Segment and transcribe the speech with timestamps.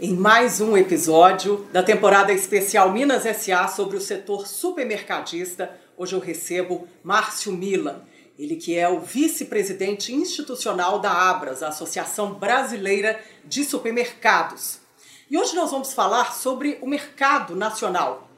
[0.00, 5.76] em mais um episódio da temporada especial Minas SA sobre o setor supermercadista.
[5.96, 8.02] Hoje eu recebo Márcio Milan,
[8.38, 14.78] ele que é o vice-presidente institucional da Abras, a Associação Brasileira de Supermercados.
[15.28, 18.30] E hoje nós vamos falar sobre o mercado nacional.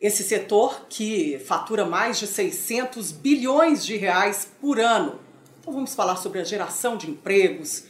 [0.00, 5.20] Esse setor que fatura mais de 600 bilhões de reais por ano.
[5.60, 7.84] Então vamos falar sobre a geração de empregos,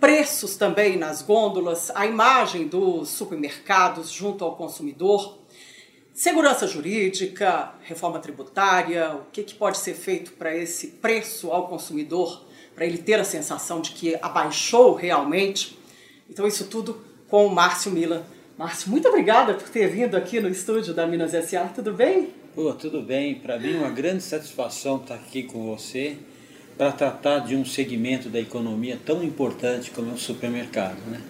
[0.00, 5.38] preços também nas gôndolas, a imagem dos supermercados junto ao consumidor,
[6.12, 12.44] segurança jurídica, reforma tributária, o que, que pode ser feito para esse preço ao consumidor,
[12.74, 15.78] para ele ter a sensação de que abaixou realmente.
[16.28, 18.22] Então, isso tudo com o Márcio Milan.
[18.58, 22.34] Márcio, muito obrigada por ter vindo aqui no estúdio da Minas SA, tudo bem?
[22.54, 23.34] Pô, tudo bem.
[23.34, 26.16] Para mim uma grande satisfação estar aqui com você
[26.76, 31.20] para tratar de um segmento da economia tão importante como é o supermercado, né?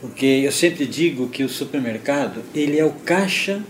[0.00, 3.62] Porque eu sempre digo que o supermercado, ele é o caixa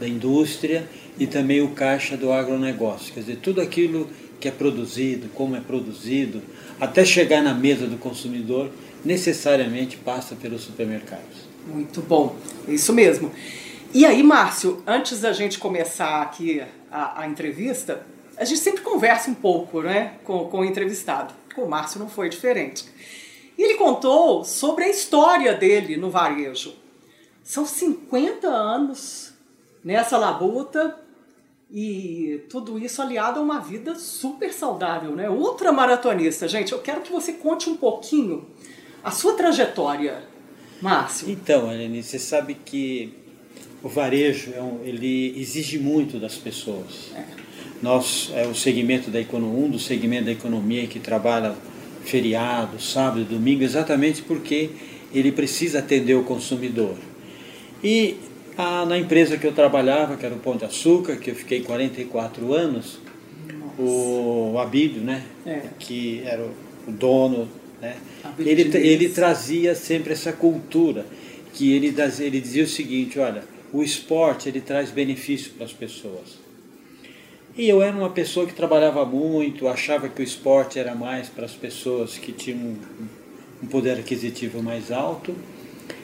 [0.00, 4.08] da indústria e também o caixa do agronegócio, quer dizer, tudo aquilo
[4.40, 6.42] que é produzido, como é produzido,
[6.80, 8.70] até chegar na mesa do consumidor,
[9.04, 11.46] necessariamente passa pelos supermercados.
[11.66, 12.36] Muito bom,
[12.68, 13.30] isso mesmo.
[13.94, 18.02] E aí, Márcio, antes da gente começar aqui a, a entrevista,
[18.36, 21.34] a gente sempre conversa um pouco né, com, com o entrevistado.
[21.54, 22.84] Com o Márcio não foi diferente.
[23.56, 26.74] E ele contou sobre a história dele no varejo.
[27.42, 29.32] São 50 anos
[29.82, 30.98] nessa labuta
[31.70, 35.30] e tudo isso aliado a uma vida super saudável, né?
[35.30, 36.46] Ultramaratonista.
[36.46, 38.46] Gente, eu quero que você conte um pouquinho
[39.02, 40.22] a sua trajetória,
[40.82, 41.30] Márcio.
[41.30, 43.25] Então, Aline, você sabe que
[43.86, 47.12] o varejo é um, ele exige muito das pessoas.
[47.14, 47.24] É
[47.80, 51.54] nós é o segmento da economia, um dos segmentos da economia que trabalha
[52.04, 54.70] feriado, sábado e domingo, exatamente porque
[55.14, 56.96] ele precisa atender o consumidor.
[57.84, 58.16] E
[58.58, 61.60] a, na empresa que eu trabalhava, que era o Pão de Açúcar, que eu fiquei
[61.60, 62.98] 44 anos,
[63.78, 65.60] o, o Abílio, né, é.
[65.78, 66.50] que era o,
[66.88, 67.48] o dono,
[67.80, 67.94] né,
[68.38, 71.06] ele, ele trazia sempre essa cultura,
[71.52, 76.46] que ele, ele dizia o seguinte, olha, o esporte ele traz benefício para as pessoas.
[77.56, 81.46] E eu era uma pessoa que trabalhava muito, achava que o esporte era mais para
[81.46, 82.76] as pessoas que tinham
[83.62, 85.34] um poder aquisitivo mais alto.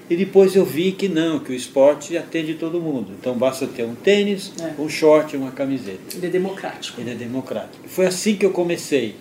[0.08, 3.12] E depois eu vi que não, que o esporte atende todo mundo.
[3.18, 4.80] Então basta ter um tênis, é.
[4.80, 6.16] um short e uma camiseta.
[6.16, 7.00] Ele é democrático.
[7.00, 7.86] Ele é democrático.
[7.86, 9.14] Foi assim que eu comecei.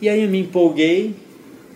[0.00, 1.14] E aí eu me empolguei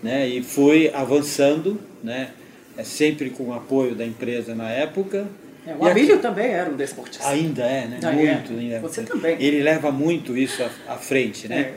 [0.01, 2.31] né, e fui avançando, né,
[2.77, 5.27] é sempre com o apoio da empresa na época.
[5.67, 7.27] É, o Abílio aqui, também era um desportista.
[7.27, 7.99] Ainda é, né?
[8.01, 8.53] Ah, muito.
[8.53, 8.57] É.
[8.57, 8.79] Ainda.
[8.79, 9.35] Você também.
[9.37, 11.59] Ele leva muito isso à, à frente, né?
[11.59, 11.73] É.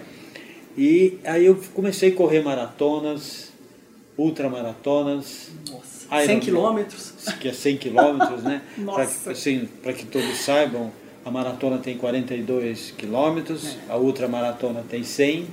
[0.79, 3.53] E aí eu comecei a correr maratonas,
[4.17, 5.51] ultramaratonas.
[5.69, 7.15] Nossa, 100 quilômetros.
[7.41, 8.63] Que é 100 quilômetros, né?
[8.79, 9.21] Nossa.
[9.25, 10.93] Para assim, que todos saibam,
[11.25, 13.93] a maratona tem 42 quilômetros, é.
[13.93, 15.47] a ultramaratona tem 100.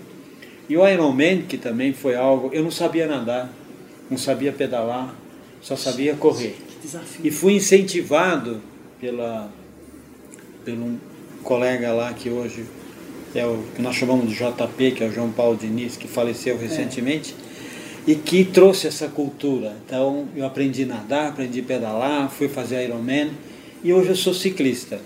[0.70, 2.50] E o Ironman, que também foi algo...
[2.54, 3.50] Eu não sabia nadar,
[4.10, 5.16] não sabia pedalar,
[5.62, 6.58] só sabia correr.
[6.88, 7.28] Desafio.
[7.28, 8.62] E fui incentivado
[9.00, 9.52] pela,
[10.64, 10.98] pelo um
[11.44, 12.66] colega lá que hoje
[13.36, 16.56] é o que nós chamamos de JP, que é o João Paulo Diniz, que faleceu
[16.56, 16.58] é.
[16.58, 17.36] recentemente,
[18.08, 18.12] é.
[18.12, 19.76] e que trouxe essa cultura.
[19.86, 23.32] Então eu aprendi a nadar, aprendi a pedalar, fui fazer Ironman
[23.84, 25.02] e hoje eu sou ciclista.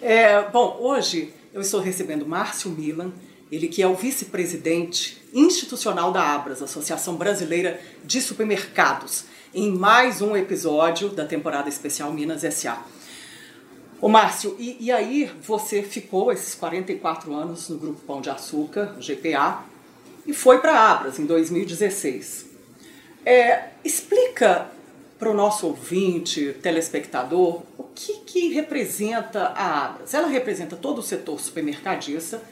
[0.00, 3.12] É, bom, hoje eu estou recebendo Márcio Milan,
[3.50, 10.34] ele que é o vice-presidente institucional da Abras, Associação Brasileira de Supermercados em mais um
[10.34, 12.82] episódio da temporada especial Minas SA.
[14.00, 18.96] Ô Márcio, e, e aí você ficou esses 44 anos no Grupo Pão de Açúcar,
[18.98, 19.62] GPA,
[20.26, 22.46] e foi para Abras em 2016.
[23.26, 24.68] É, explica
[25.18, 30.14] para o nosso ouvinte, telespectador, o que, que representa a Abras.
[30.14, 32.42] Ela representa todo o setor supermercadista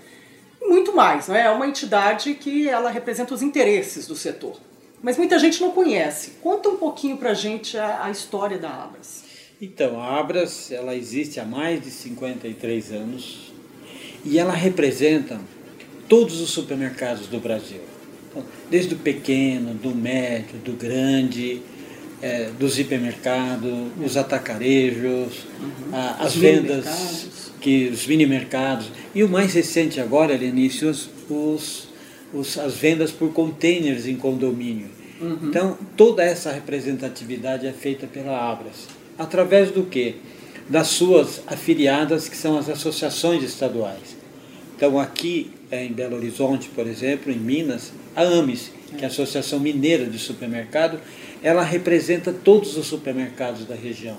[0.61, 1.47] e muito mais, não é?
[1.47, 4.57] É uma entidade que ela representa os interesses do setor.
[5.03, 6.33] Mas muita gente não conhece.
[6.43, 9.25] Conta um pouquinho para a gente a, história da Abras.
[9.61, 13.53] Então, a Abras ela existe há mais de 53 anos
[14.25, 15.41] e ela representa
[16.09, 17.81] todos os supermercados do Brasil.
[18.31, 21.63] Então, desde o pequeno, do médio, do grande,
[22.21, 23.73] é, dos hipermercados,
[24.05, 25.95] os atacarejos, uhum.
[25.95, 31.09] a, as os vendas, que os mini mercados e o mais recente agora, Lenice, os,
[31.29, 31.90] os
[32.33, 34.89] os, as vendas por containers em condomínio.
[35.21, 35.39] Uhum.
[35.45, 38.89] Então, toda essa representatividade é feita pela Abras.
[39.19, 40.17] Através do quê?
[40.69, 44.17] Das suas afiliadas, que são as associações estaduais.
[44.77, 49.09] Então, aqui é, em Belo Horizonte, por exemplo, em Minas, a AMES, que é a
[49.09, 50.99] Associação Mineira de Supermercado,
[51.43, 54.17] ela representa todos os supermercados da região.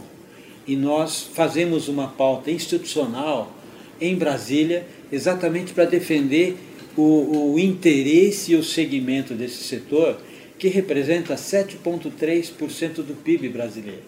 [0.68, 3.52] E nós fazemos uma pauta institucional
[4.00, 6.58] em Brasília exatamente para defender
[6.98, 10.18] o, o interesse e o segmento desse setor,
[10.58, 14.04] que representa 7,3% do PIB brasileiro.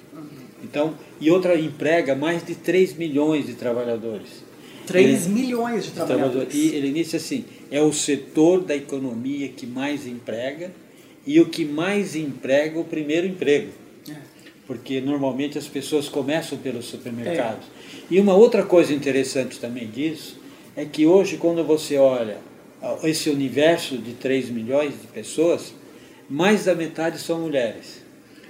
[0.64, 4.44] Então, e outra emprega mais de 3 milhões de trabalhadores.
[4.86, 6.54] 3 milhões de trabalhadores.
[6.54, 10.72] E ele disse assim: é o setor da economia que mais emprega
[11.26, 13.72] e o que mais emprega o primeiro emprego.
[14.10, 14.16] É.
[14.68, 17.66] Porque normalmente as pessoas começam pelos supermercados.
[17.66, 17.94] É.
[18.12, 20.38] E uma outra coisa interessante também disso
[20.76, 22.38] é que hoje, quando você olha
[23.04, 25.74] esse universo de 3 milhões de pessoas,
[26.30, 28.04] mais da metade são mulheres.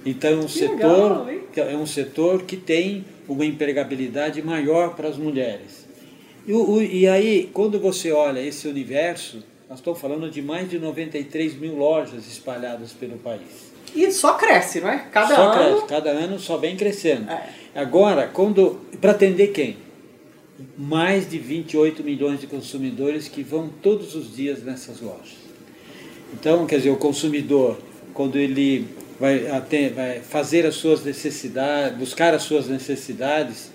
[0.04, 5.16] Então é um, setor, legal, é um setor que tem uma empregabilidade maior para as
[5.16, 5.86] mulheres.
[6.46, 10.78] E, o, e aí, quando você olha esse universo, nós estamos falando de mais de
[10.78, 13.72] 93 mil lojas espalhadas pelo país.
[13.94, 15.06] E só cresce, não é?
[15.10, 15.72] Cada só ano.
[15.72, 17.30] Cresce, cada ano só vem crescendo.
[17.30, 17.48] É.
[17.74, 19.76] Agora, quando para atender quem?
[20.76, 25.44] Mais de 28 milhões de consumidores que vão todos os dias nessas lojas.
[26.32, 27.78] Então, quer dizer, o consumidor,
[28.12, 28.88] quando ele
[29.18, 33.70] vai, até, vai fazer as suas necessidades, buscar as suas necessidades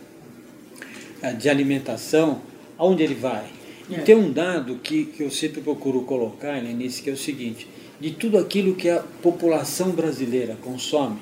[1.21, 2.41] eh, de alimentação,
[2.77, 3.45] aonde ele vai?
[3.89, 3.99] E é.
[3.99, 7.67] tem um dado que, que eu sempre procuro colocar, Lenice, que é o seguinte:
[7.99, 11.19] de tudo aquilo que a população brasileira consome,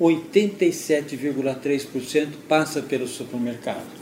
[0.00, 3.95] 87,3% passa pelo supermercado.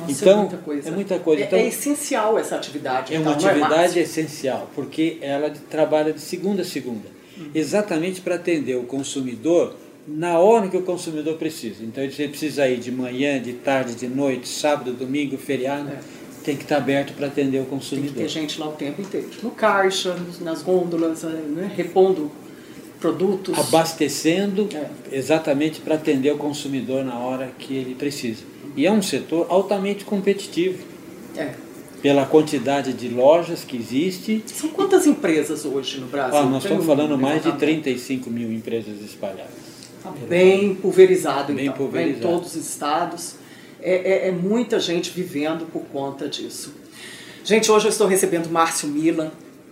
[0.00, 0.88] Nossa, então, é muita coisa.
[0.88, 1.42] É, muita coisa.
[1.42, 3.14] É, então, é essencial essa atividade.
[3.14, 7.08] É uma então, atividade é essencial, porque ela trabalha de segunda a segunda,
[7.38, 7.50] uhum.
[7.54, 9.74] exatamente para atender o consumidor
[10.06, 11.84] na hora que o consumidor precisa.
[11.84, 15.88] Então, você precisa ir de manhã, de tarde, de noite, sábado, domingo, feriado.
[15.88, 16.20] É.
[16.42, 18.14] Tem que estar aberto para atender o consumidor.
[18.14, 19.28] Tem que ter gente lá o tempo inteiro.
[19.42, 22.32] No caixa, nas gôndolas, né, repondo
[23.00, 23.58] produtos.
[23.58, 25.16] Abastecendo é.
[25.16, 28.44] exatamente para atender o consumidor na hora que ele precisa.
[28.76, 30.84] E é um setor altamente competitivo.
[31.36, 31.54] É.
[32.02, 34.42] Pela quantidade de lojas que existe.
[34.46, 36.38] São quantas empresas hoje no Brasil?
[36.38, 39.50] Ah, nós estamos falando mais de 35 mil empresas espalhadas.
[40.02, 41.76] Tá bem pulverizado, bem então.
[41.76, 42.18] Pulverizado.
[42.18, 43.34] Em todos os estados.
[43.82, 46.74] É, é, é muita gente vivendo por conta disso.
[47.44, 49.30] Gente, hoje eu estou recebendo Márcio Milan,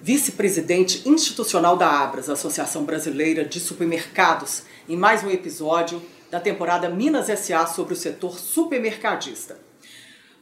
[0.08, 6.00] vice-presidente institucional da Abras, Associação Brasileira de Supermercados, em mais um episódio
[6.30, 9.58] da temporada Minas SA sobre o setor supermercadista.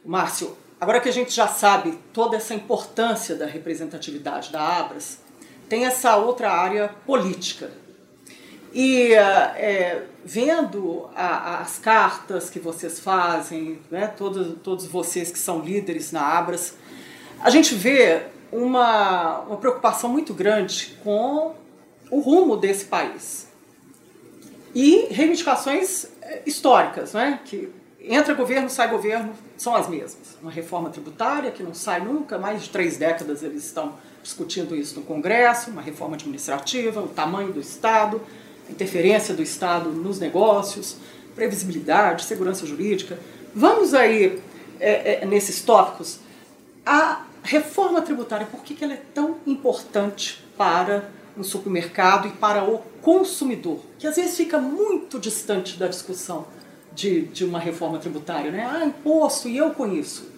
[0.05, 5.19] Márcio, agora que a gente já sabe toda essa importância da representatividade da Abras,
[5.67, 7.69] tem essa outra área política.
[8.71, 15.59] E é, vendo a, as cartas que vocês fazem, né, todos, todos vocês que são
[15.59, 16.73] líderes na Abras,
[17.41, 21.55] a gente vê uma, uma preocupação muito grande com
[22.09, 23.47] o rumo desse país
[24.73, 27.39] e reivindicações eh, históricas, né?
[27.43, 30.37] que entra governo, sai governo, são as mesmas.
[30.41, 34.99] Uma reforma tributária que não sai nunca, mais de três décadas eles estão discutindo isso
[34.99, 38.21] no Congresso, uma reforma administrativa, o tamanho do Estado,
[38.67, 40.97] a interferência do Estado nos negócios,
[41.33, 43.17] previsibilidade, segurança jurídica.
[43.55, 44.39] Vamos aí
[44.79, 46.19] é, é, nesses tópicos.
[46.85, 52.63] A reforma tributária, por que, que ela é tão importante para no supermercado e para
[52.63, 56.47] o consumidor, que às vezes fica muito distante da discussão
[56.93, 58.67] de, de uma reforma tributária, né?
[58.69, 60.29] Ah, imposto, e eu com isso.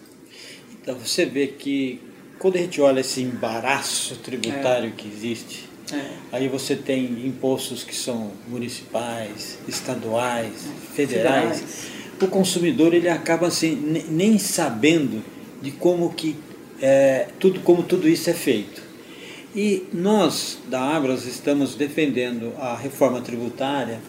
[0.80, 2.00] Então você vê que
[2.38, 4.92] quando a gente olha esse embaraço tributário é.
[4.92, 6.10] que existe, é.
[6.30, 10.94] aí você tem impostos que são municipais, estaduais, é.
[10.94, 11.60] federais.
[11.60, 12.00] federais.
[12.22, 15.24] O consumidor ele acaba assim nem sabendo
[15.62, 16.36] de como que
[16.80, 18.82] é, tudo como tudo isso é feito.
[19.54, 24.00] E nós, da Abras, estamos defendendo a reforma tributária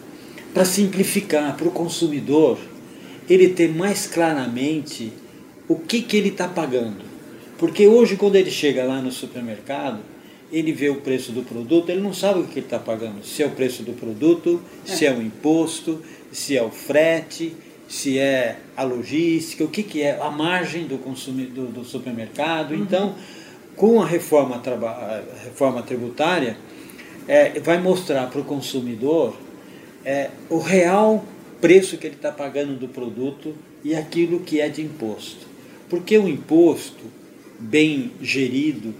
[0.54, 2.58] para simplificar para o consumidor
[3.28, 5.12] ele ter mais claramente
[5.68, 7.02] o que, que ele está pagando.
[7.58, 10.00] Porque hoje, quando ele chega lá no supermercado,
[10.52, 13.24] ele vê o preço do produto, ele não sabe o que ele está pagando.
[13.24, 14.90] Se é o preço do produto, é.
[14.90, 17.54] se é o imposto, se é o frete,
[17.92, 22.70] se é a logística, o que, que é a margem do, consumidor, do, do supermercado.
[22.70, 22.78] Uhum.
[22.78, 23.14] Então,
[23.76, 26.56] com a reforma, a reforma tributária,
[27.28, 29.36] é, vai mostrar para o consumidor
[30.06, 31.22] é, o real
[31.60, 35.46] preço que ele está pagando do produto e aquilo que é de imposto.
[35.90, 37.04] Porque o imposto,
[37.58, 38.94] bem gerido,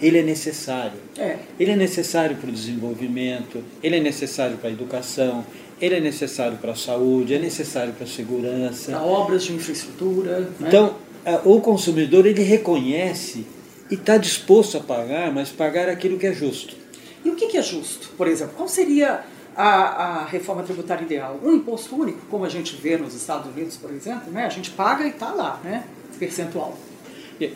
[0.00, 1.00] ele é necessário.
[1.18, 1.36] É.
[1.58, 5.44] Ele é necessário para o desenvolvimento, ele é necessário para a educação,
[5.80, 8.92] ele é necessário para a saúde, é necessário para a segurança.
[8.92, 10.40] Para obras de infraestrutura.
[10.40, 10.68] Né?
[10.68, 11.40] Então, né?
[11.44, 13.46] o consumidor ele reconhece
[13.90, 16.74] e está disposto a pagar, mas pagar aquilo que é justo.
[17.24, 18.54] E o que, é justo, por exemplo?
[18.56, 19.24] Qual seria
[19.56, 21.40] a, a, reforma tributária ideal?
[21.42, 24.44] Um imposto único, como a gente vê nos Estados Unidos, por exemplo, né?
[24.44, 25.84] a gente paga e está lá, né?
[26.18, 26.78] percentual.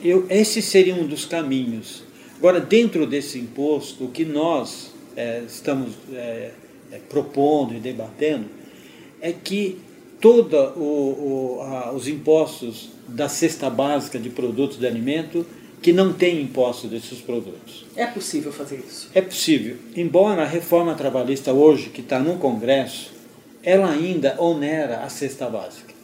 [0.02, 2.02] Eu, esse seria um dos caminhos.
[2.36, 6.50] Agora, dentro desse imposto, o que nós é, estamos é,
[7.08, 8.46] propondo e debatendo
[9.20, 9.78] é que
[10.20, 10.52] todos
[11.94, 15.46] os impostos da cesta básica de produtos de alimento
[15.82, 17.86] que não tem imposto desses produtos.
[17.96, 19.10] É possível fazer isso?
[19.14, 19.76] É possível.
[19.96, 23.12] Embora a reforma trabalhista hoje, que está no Congresso,
[23.62, 25.94] ela ainda onera a cesta básica.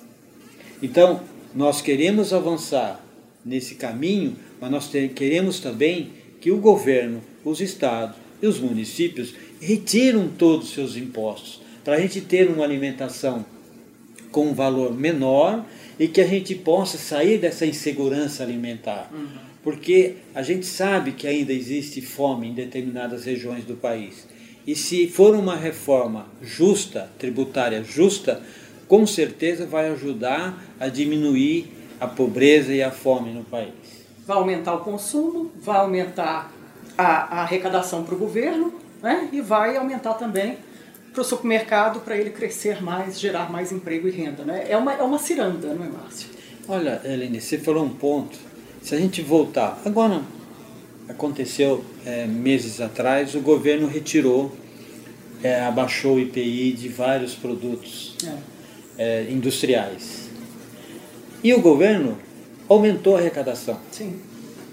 [0.82, 1.20] Então,
[1.54, 3.04] nós queremos avançar
[3.44, 10.28] nesse caminho, mas nós queremos também que o governo, os estados e os municípios retiram
[10.28, 13.44] todos os seus impostos, para a gente ter uma alimentação
[14.30, 15.64] com um valor menor
[15.98, 19.10] e que a gente possa sair dessa insegurança alimentar.
[19.12, 24.24] Uhum porque a gente sabe que ainda existe fome em determinadas regiões do país.
[24.64, 28.40] E se for uma reforma justa, tributária justa,
[28.86, 31.66] com certeza vai ajudar a diminuir
[31.98, 33.72] a pobreza e a fome no país.
[34.24, 36.52] Vai aumentar o consumo, vai aumentar
[36.96, 39.28] a, a arrecadação para o governo né?
[39.32, 40.58] e vai aumentar também
[41.12, 44.44] para o supermercado para ele crescer mais, gerar mais emprego e renda.
[44.44, 44.66] Né?
[44.68, 46.28] É, uma, é uma ciranda, não é, Márcio?
[46.68, 48.36] Olha, Helene, você falou um ponto
[48.86, 50.22] se a gente voltar, agora
[51.08, 54.52] aconteceu é, meses atrás, o governo retirou,
[55.42, 58.14] é, abaixou o IPI de vários produtos
[58.96, 59.24] é.
[59.24, 59.26] é.
[59.28, 60.30] industriais.
[61.42, 62.16] E o governo
[62.68, 63.76] aumentou a arrecadação.
[63.90, 64.20] Sim.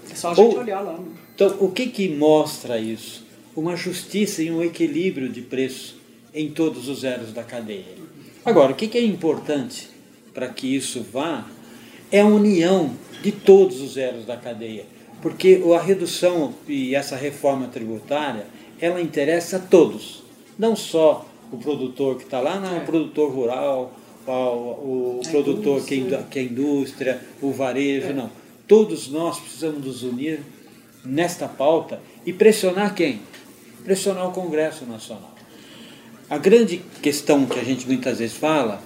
[0.08, 0.92] É só a gente o, olhar lá.
[0.92, 1.06] Né?
[1.34, 3.26] Então, o que, que mostra isso?
[3.56, 5.96] Uma justiça e um equilíbrio de preço
[6.32, 8.04] em todos os elos da cadeia.
[8.44, 9.88] Agora, o que, que é importante
[10.32, 11.46] para que isso vá
[12.10, 14.84] é a união de todos os elos da cadeia.
[15.22, 18.46] Porque a redução e essa reforma tributária,
[18.80, 20.22] ela interessa a todos.
[20.58, 22.78] Não só o produtor que está lá, não, é.
[22.78, 23.92] o produtor rural,
[24.26, 28.12] o, o produtor que, é, que é indústria, o varejo, é.
[28.12, 28.30] não.
[28.68, 30.40] Todos nós precisamos nos unir
[31.04, 33.20] nesta pauta e pressionar quem?
[33.84, 35.34] Pressionar o Congresso Nacional.
[36.28, 38.82] A grande questão que a gente muitas vezes fala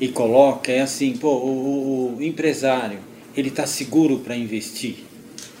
[0.00, 3.00] e coloca é assim, pô, o, o empresário,
[3.36, 5.04] ele está seguro para investir.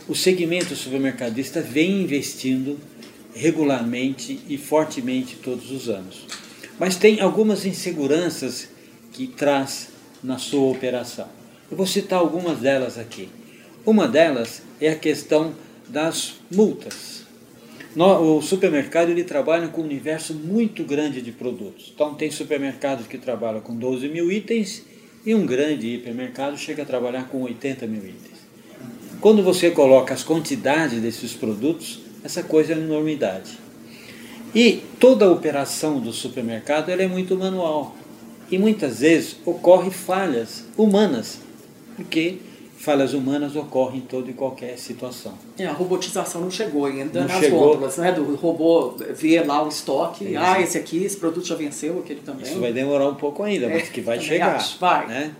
[0.08, 2.78] O segmento supermercadista vem investindo
[3.34, 6.26] regularmente e fortemente todos os anos.
[6.78, 8.68] Mas tem algumas inseguranças
[9.12, 9.88] que traz
[10.22, 11.28] na sua operação.
[11.70, 13.28] Eu vou citar algumas delas aqui.
[13.84, 15.54] Uma delas é a questão
[15.88, 17.24] das multas.
[17.96, 21.92] O supermercado ele trabalha com um universo muito grande de produtos.
[21.94, 24.82] Então tem supermercados que trabalham com 12 mil itens
[25.24, 28.36] e um grande hipermercado chega a trabalhar com 80 mil itens.
[29.20, 33.58] Quando você coloca as quantidades desses produtos, essa coisa é uma enormidade.
[34.54, 37.96] E toda a operação do supermercado é muito manual.
[38.50, 41.40] E muitas vezes ocorrem falhas humanas,
[41.96, 42.36] porque
[42.76, 45.32] falhas humanas ocorrem em toda e qualquer situação.
[45.58, 47.60] É, a robotização não chegou ainda não nas chegou.
[47.60, 48.12] gôndolas, né?
[48.12, 52.20] Do robô ver lá o estoque, é ah, esse aqui, esse produto já venceu, aquele
[52.20, 52.44] também.
[52.44, 54.56] Isso vai demorar um pouco ainda, mas é, que vai chegar.
[54.56, 54.78] Acho.
[54.78, 55.06] Vai.
[55.06, 55.34] Né?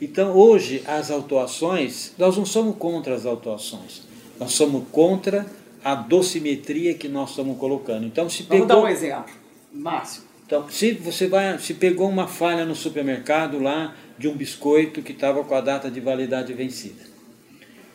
[0.00, 4.02] Então, hoje, as autuações, nós não somos contra as autuações,
[4.38, 5.46] nós somos contra
[5.84, 8.06] a dosimetria que nós estamos colocando.
[8.06, 8.66] Então, se Vamos pegou...
[8.66, 9.32] dar um exemplo.
[9.72, 10.22] Márcio.
[10.46, 15.12] Então, se você vai, se pegou uma falha no supermercado lá, de um biscoito que
[15.12, 17.02] estava com a data de validade vencida.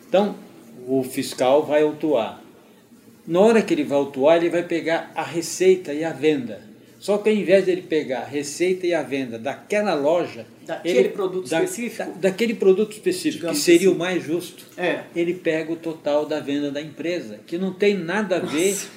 [0.10, 0.36] Então,
[0.88, 2.41] o fiscal vai autuar.
[3.27, 6.63] Na hora que ele vai autuar, ele vai pegar a receita e a venda.
[7.00, 10.98] Só que ao invés de ele pegar a receita e a venda daquela loja, daquele
[10.98, 13.96] ele, produto da, específico, da, daquele produto específico Digamos que seria assim.
[13.96, 15.03] o mais justo, é.
[15.15, 18.72] ele pega o total da venda da empresa, que não tem nada a ver.
[18.72, 18.88] Nossa.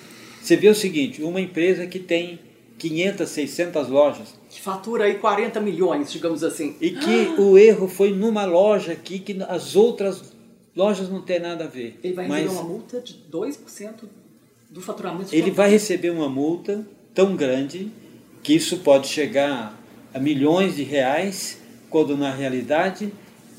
[0.41, 2.39] Você vê o seguinte, uma empresa que tem
[2.79, 4.29] 500, 600 lojas.
[4.49, 6.77] Que fatura aí 40 milhões, digamos assim.
[6.81, 7.41] E que ah.
[7.41, 10.33] o erro foi numa loja aqui que as outras
[10.75, 11.99] lojas não tem nada a ver.
[12.03, 13.93] Ele vai receber uma multa de 2%
[14.71, 15.35] do faturamento.
[15.35, 17.91] Ele vai receber uma multa tão grande
[18.43, 19.77] que isso pode chegar
[20.15, 21.59] a milhões de reais,
[21.91, 23.13] quando na realidade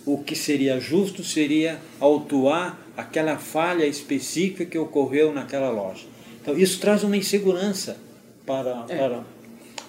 [0.05, 6.05] o que seria justo seria autuar aquela falha específica que ocorreu naquela loja.
[6.41, 7.97] Então isso traz uma insegurança
[8.49, 8.97] para, é.
[8.97, 9.23] para,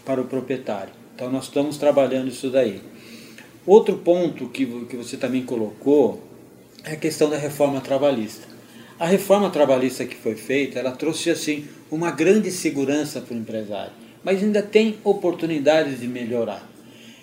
[0.05, 0.93] para o proprietário.
[1.15, 2.83] Então nós estamos trabalhando isso daí.
[3.67, 6.23] Outro ponto que, que você também colocou
[6.85, 8.47] é a questão da reforma trabalhista.
[8.99, 13.93] A reforma trabalhista que foi feita, ela trouxe assim uma grande segurança para o empresário,
[14.23, 16.69] mas ainda tem oportunidades de melhorar.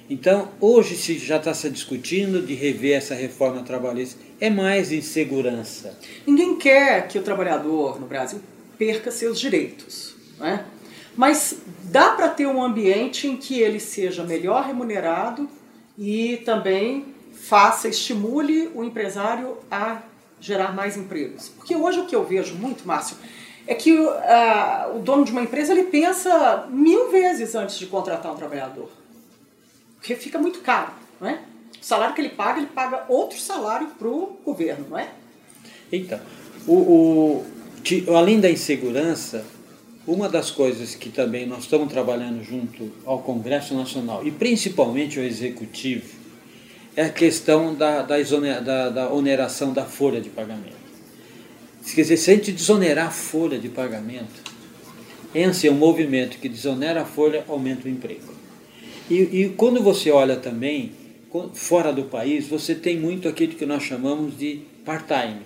[0.10, 4.20] Então, hoje se já está se discutindo de rever essa reforma trabalhista.
[4.40, 6.00] É mais insegurança.
[6.26, 8.40] Ninguém quer que o trabalhador no Brasil
[8.78, 10.16] perca seus direitos.
[10.40, 10.64] Né?
[11.18, 15.50] Mas dá para ter um ambiente em que ele seja melhor remunerado
[15.98, 20.04] e também faça, estimule o empresário a
[20.40, 21.50] gerar mais empregos.
[21.50, 23.18] Porque hoje o que eu vejo muito, Márcio,
[23.66, 28.32] é que uh, o dono de uma empresa ele pensa mil vezes antes de contratar
[28.32, 28.90] um trabalhador.
[29.96, 31.42] Porque fica muito caro, não é?
[31.82, 35.10] O salário que ele paga, ele paga outro salário para o governo, não é?
[35.92, 36.20] Então,
[36.68, 37.46] o, o,
[38.16, 39.44] além da insegurança,
[40.08, 45.26] uma das coisas que também nós estamos trabalhando junto ao Congresso Nacional e principalmente ao
[45.26, 46.16] Executivo
[46.96, 48.18] é a questão da, da,
[48.62, 50.78] da, da oneração da folha de pagamento.
[51.94, 54.42] Quer dizer, se a gente desonerar a folha de pagamento,
[55.36, 58.34] esse é um movimento que desonera a folha, aumenta o emprego.
[59.10, 60.92] E, e quando você olha também,
[61.54, 65.42] fora do país, você tem muito aquilo que nós chamamos de part-time.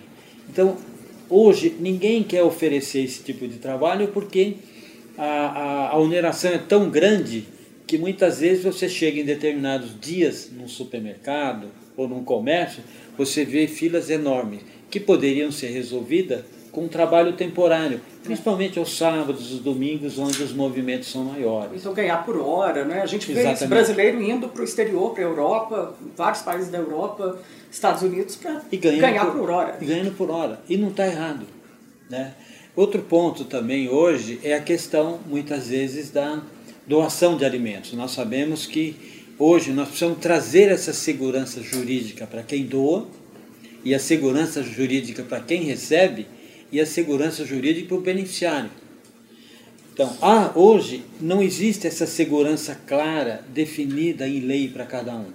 [0.49, 0.77] Então,
[1.33, 4.55] Hoje, ninguém quer oferecer esse tipo de trabalho porque
[5.17, 7.45] a, a, a oneração é tão grande
[7.87, 12.83] que muitas vezes você chega em determinados dias num supermercado ou num comércio,
[13.17, 14.59] você vê filas enormes
[14.89, 20.53] que poderiam ser resolvidas com um trabalho temporário, principalmente aos sábados, os domingos, onde os
[20.53, 21.81] movimentos são maiores.
[21.81, 23.01] Então ganhar por hora, né?
[23.01, 26.77] A gente vê esse brasileiro indo para o exterior, para a Europa, vários países da
[26.77, 27.37] Europa,
[27.69, 29.77] Estados Unidos para ganhar por, por, hora.
[29.81, 30.61] E ganhando por hora.
[30.69, 31.45] E não está errado.
[32.09, 32.33] Né?
[32.75, 36.41] Outro ponto também hoje é a questão, muitas vezes, da
[36.87, 37.93] doação de alimentos.
[37.93, 38.95] Nós sabemos que
[39.37, 43.07] hoje nós precisamos trazer essa segurança jurídica para quem doa
[43.83, 46.27] e a segurança jurídica para quem recebe
[46.71, 48.69] e a segurança jurídica para o beneficiário.
[49.93, 55.27] Então, há, hoje não existe essa segurança clara, definida em lei para cada um.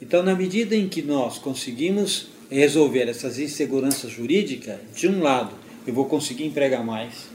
[0.00, 5.54] Então, na medida em que nós conseguimos resolver essas inseguranças jurídicas, de um lado,
[5.86, 7.28] eu vou conseguir empregar mais,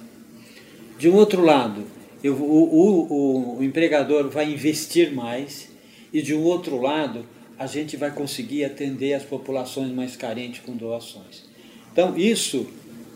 [0.97, 1.83] de um outro lado,
[2.23, 5.67] eu, o, o, o empregador vai investir mais,
[6.11, 7.25] e de um outro lado,
[7.59, 11.43] a gente vai conseguir atender as populações mais carentes com doações.
[11.91, 12.67] Então, isso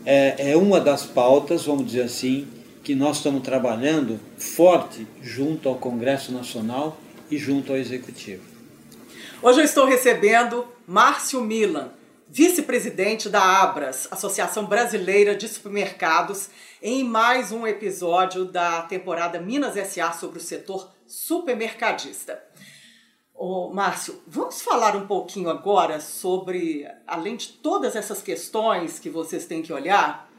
[0.04, 2.48] é, é uma das pautas, vamos dizer assim,
[2.82, 6.98] que nós estamos trabalhando forte junto ao Congresso Nacional
[7.30, 8.42] e junto ao Executivo.
[9.42, 11.90] Hoje eu estou recebendo Márcio Milan,
[12.28, 16.48] vice-presidente da Abras, Associação Brasileira de Supermercados,
[16.82, 22.42] em mais um episódio da temporada Minas SA sobre o setor supermercadista.
[23.42, 29.46] Ô, Márcio, vamos falar um pouquinho agora sobre, além de todas essas questões que vocês
[29.46, 30.30] têm que olhar,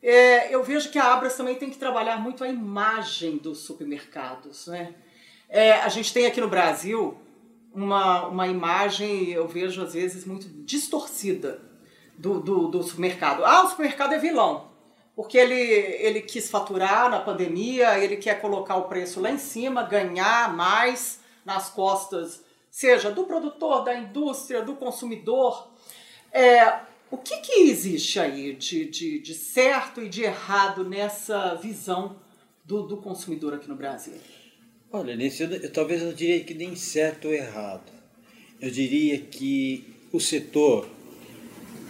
[0.00, 4.68] é, eu vejo que a Abras também tem que trabalhar muito a imagem dos supermercados.
[4.68, 4.94] Né?
[5.48, 7.18] É, a gente tem aqui no Brasil
[7.74, 11.60] uma, uma imagem, eu vejo às vezes, muito distorcida
[12.16, 13.44] do, do, do supermercado.
[13.44, 14.70] Ah, o supermercado é vilão,
[15.16, 19.82] porque ele, ele quis faturar na pandemia, ele quer colocar o preço lá em cima,
[19.82, 22.43] ganhar mais nas costas,
[22.74, 25.70] seja do produtor, da indústria, do consumidor.
[26.32, 32.16] É, o que, que existe aí de, de, de certo e de errado nessa visão
[32.64, 34.14] do, do consumidor aqui no Brasil?
[34.90, 37.92] Olha, nesse, eu, talvez eu diria que nem certo ou errado.
[38.60, 40.88] Eu diria que o setor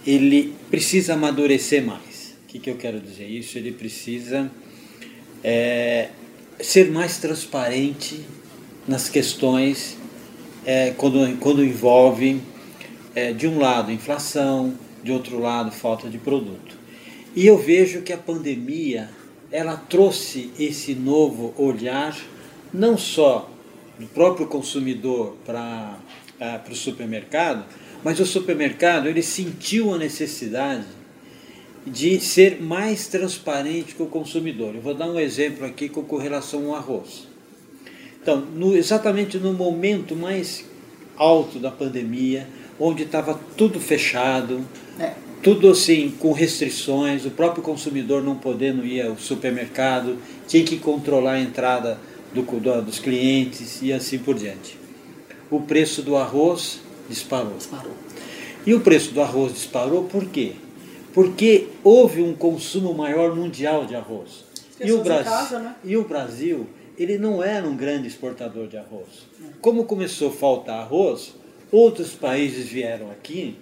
[0.07, 2.37] ele precisa amadurecer mais.
[2.45, 3.57] O que, que eu quero dizer isso?
[3.57, 4.53] Ele precisa
[5.43, 6.11] é,
[6.61, 8.23] ser mais transparente
[8.87, 10.04] nas questões
[10.65, 12.41] é, quando, quando envolve,
[13.15, 16.77] é, de um lado, inflação, de outro lado, falta de produto.
[17.37, 19.11] E eu vejo que a pandemia
[19.51, 22.17] ela trouxe esse novo olhar
[22.73, 23.51] não só
[23.99, 25.99] do próprio consumidor para
[26.41, 27.65] uh, o supermercado,
[28.03, 30.87] mas o supermercado ele sentiu a necessidade
[31.87, 34.75] de ser mais transparente com o consumidor.
[34.75, 37.34] Eu vou dar um exemplo aqui com relação ao arroz.
[38.25, 40.65] Então, no, exatamente no momento mais
[41.15, 42.49] alto da pandemia,
[42.81, 44.65] onde estava tudo fechado,
[44.99, 45.13] é.
[45.43, 50.17] tudo assim com restrições, o próprio consumidor não podendo ir ao supermercado,
[50.49, 51.99] tinha que controlar a entrada
[52.33, 54.79] do, do, dos clientes e assim por diante.
[55.51, 57.59] O preço do arroz disparou.
[57.59, 57.93] disparou.
[58.65, 60.53] E o preço do arroz disparou por quê?
[61.13, 64.47] Porque houve um consumo maior mundial de arroz.
[64.81, 65.75] E o, Brasil, casa, né?
[65.85, 66.67] e o Brasil,
[66.99, 69.27] ele não era um grande exportador de arroz.
[69.61, 71.35] Como começou a faltar arroz,
[71.71, 73.57] outros países vieram aqui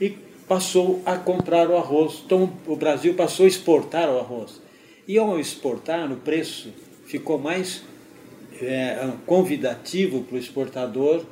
[0.00, 0.10] e
[0.48, 2.22] passou a comprar o arroz.
[2.24, 4.60] Então o Brasil passou a exportar o arroz.
[5.06, 6.70] E ao exportar, o preço
[7.06, 7.82] ficou mais
[8.60, 11.24] é, convidativo para o exportador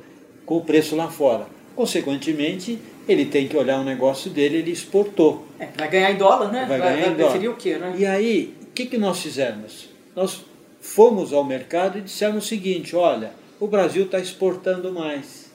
[0.45, 1.47] com o preço lá fora.
[1.75, 5.47] Consequentemente, ele tem que olhar o negócio dele, ele exportou.
[5.57, 6.65] É, vai ganhar em dólar, né?
[6.67, 7.47] Vai, vai ganhar vai em dólar.
[7.47, 7.95] o quê, né?
[7.97, 9.89] E aí, o que, que nós fizemos?
[10.15, 10.45] nós
[10.83, 15.51] fomos ao mercado e dissemos o seguinte: olha, o Brasil está exportando mais.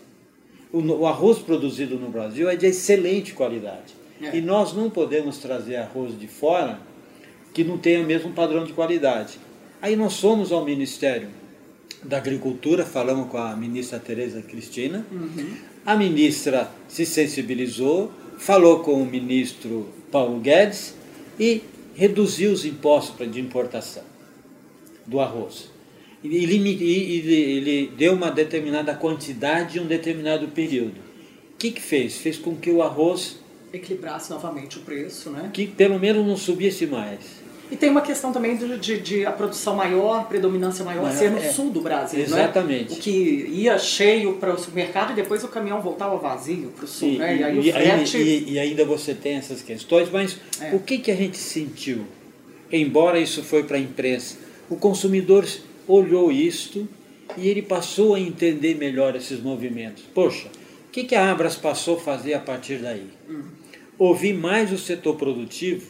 [0.73, 3.95] O, o, arroz produzido no Brasil é de excelente qualidade.
[4.21, 4.37] É.
[4.37, 6.81] E nós não podemos trazer arroz de fora
[7.53, 9.39] que não tenha o mesmo padrão de qualidade.
[9.81, 11.29] Aí nós fomos ao Ministério
[12.03, 15.07] da Agricultura, falamos com a ministra Tereza Cristina.
[15.11, 15.57] Uhum.
[15.85, 20.95] A ministra se sensibilizou, falou com o ministro Paulo Guedes
[21.39, 21.63] e
[21.95, 24.08] reduziu os impostos de importação
[25.09, 25.71] do arroz.
[26.23, 30.99] Ele, deu uma determinada quantidade em um determinado período.
[31.55, 32.19] O que, que fez?
[32.19, 33.39] Fez com que o arroz
[33.73, 35.51] equilibrasse novamente o preço, né?
[35.53, 37.49] Que pelo menos não subisse mais.
[37.71, 41.31] E tem uma questão também de, de, de a produção maior, predominância maior, maior ser
[41.31, 42.93] no é, sul do Brasil, Exatamente.
[42.93, 42.97] Né?
[42.97, 46.89] O que ia cheio para o supermercado e depois o caminhão voltava vazio para o
[46.89, 47.37] sul, e, né?
[47.37, 48.17] E, aí e, frete...
[48.17, 50.75] e, e, ainda você tem essas questões, mas é.
[50.75, 52.07] o que, que a gente sentiu?
[52.73, 54.39] Embora isso foi para a imprensa,
[54.71, 55.47] o consumidor
[55.87, 56.89] olhou isto
[57.37, 60.05] e ele passou a entender melhor esses movimentos.
[60.15, 60.49] Poxa,
[60.89, 63.07] o que, que a Abras passou a fazer a partir daí?
[63.29, 63.43] Hum.
[63.99, 65.87] Ouvir mais o setor produtivo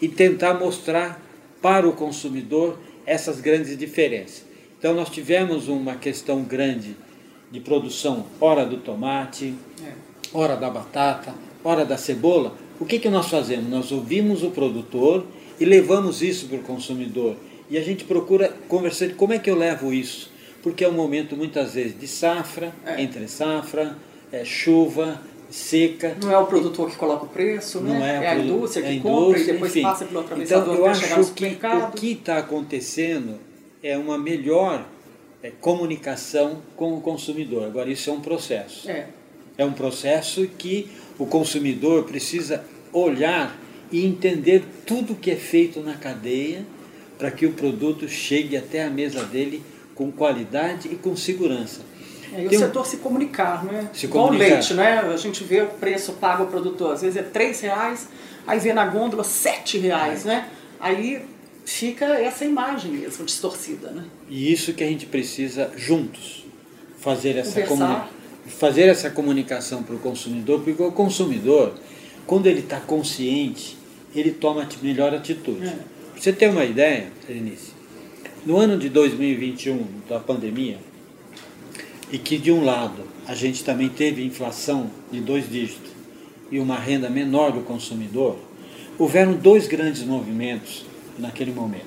[0.00, 1.22] e tentar mostrar
[1.60, 4.44] para o consumidor essas grandes diferenças.
[4.78, 6.96] Então nós tivemos uma questão grande
[7.50, 9.92] de produção, hora do tomate, é.
[10.32, 11.34] hora da batata,
[11.64, 12.56] hora da cebola.
[12.78, 13.70] O que, que nós fazemos?
[13.70, 15.24] Nós ouvimos o produtor
[15.58, 17.36] e levamos isso para o consumidor.
[17.68, 20.30] E a gente procura conversar de como é que eu levo isso.
[20.62, 23.00] Porque é um momento muitas vezes de safra, é.
[23.00, 23.96] entre safra,
[24.32, 26.16] é, chuva, seca.
[26.20, 28.20] Não é o produtor que coloca o preço, não né?
[28.22, 29.82] É, é a indústria que é indústria, compra e depois enfim.
[29.82, 33.38] passa pelo atravessador então, eu acho que o que está acontecendo
[33.82, 34.84] é uma melhor
[35.42, 37.64] é, comunicação com o consumidor.
[37.64, 38.90] Agora, isso é um processo.
[38.90, 39.08] É.
[39.58, 43.56] é um processo que o consumidor precisa olhar
[43.92, 46.64] e entender tudo que é feito na cadeia
[47.18, 49.62] para que o produto chegue até a mesa dele
[49.94, 51.80] com qualidade e com segurança.
[52.32, 53.88] É, e o setor se comunicar, né?
[53.92, 54.50] Se Igual comunicar.
[54.50, 55.00] leite, né?
[55.00, 58.08] A gente vê o preço pago ao produtor, às vezes é três reais,
[58.46, 60.28] aí vê na gôndola sete reais, é.
[60.28, 60.48] né?
[60.78, 61.22] Aí
[61.64, 64.04] fica essa imagem mesmo distorcida, né?
[64.28, 66.44] E isso que a gente precisa juntos
[66.98, 67.60] fazer essa
[68.46, 71.74] fazer essa comunicação para o consumidor, porque o consumidor,
[72.26, 73.76] quando ele está consciente,
[74.14, 75.66] ele toma a melhor atitude.
[75.66, 75.95] É.
[76.16, 77.72] Pra você ter uma ideia, Denise,
[78.46, 80.78] no ano de 2021, da pandemia,
[82.10, 85.90] e que de um lado a gente também teve inflação de dois dígitos
[86.50, 88.38] e uma renda menor do consumidor,
[88.98, 90.86] houveram dois grandes movimentos
[91.18, 91.84] naquele momento.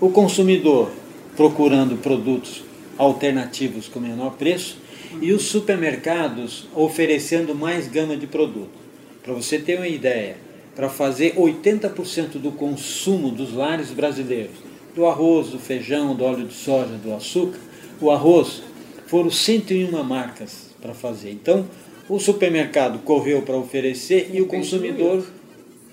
[0.00, 0.90] O consumidor
[1.36, 2.64] procurando produtos
[2.98, 4.76] alternativos com menor preço
[5.20, 8.82] e os supermercados oferecendo mais gama de produto.
[9.22, 10.36] Para você ter uma ideia,
[10.74, 14.56] para fazer 80% do consumo dos lares brasileiros,
[14.94, 17.58] do arroz, do feijão, do óleo de soja, do açúcar,
[18.00, 18.62] o arroz
[19.06, 21.30] foram 101 marcas para fazer.
[21.30, 21.66] Então,
[22.08, 25.24] o supermercado correu para oferecer e o consumidor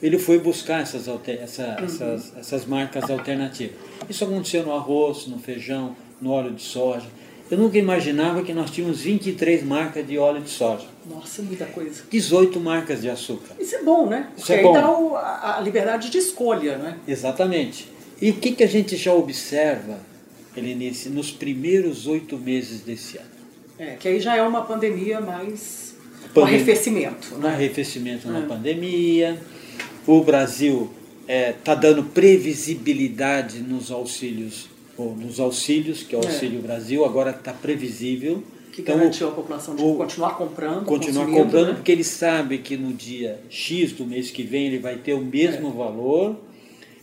[0.02, 1.86] ele foi buscar essas, essa, uhum.
[1.86, 3.76] essas, essas marcas alternativas.
[4.10, 7.06] Isso aconteceu no arroz, no feijão, no óleo de soja.
[7.50, 10.86] Eu nunca imaginava que nós tínhamos 23 marcas de óleo de soja.
[11.10, 12.04] Nossa, muita coisa.
[12.10, 13.56] 18 marcas de açúcar.
[13.60, 14.28] Isso é bom, né?
[14.36, 14.76] Porque Isso é bom.
[14.76, 16.98] aí dá a liberdade de escolha, né?
[17.08, 17.88] Exatamente.
[18.22, 19.98] E o que, que a gente já observa
[20.56, 23.28] Helenice, nos primeiros oito meses desse ano.
[23.78, 25.96] É, que aí já é uma pandemia mais.
[26.34, 26.44] Pandem...
[26.44, 27.36] um arrefecimento.
[27.36, 27.50] Um né?
[27.50, 28.42] arrefecimento na é.
[28.42, 29.40] pandemia.
[30.06, 34.68] O Brasil está é, tá dando previsibilidade nos auxílios,
[35.00, 36.28] ou nos auxílios, que é o é.
[36.28, 38.44] Auxílio Brasil, agora está previsível.
[38.74, 40.86] Que então, garantiu a população de o, continuar comprando.
[40.86, 41.74] Continuar comprando, né?
[41.76, 45.22] porque ele sabe que no dia X do mês que vem ele vai ter o
[45.22, 45.72] mesmo é.
[45.72, 46.36] valor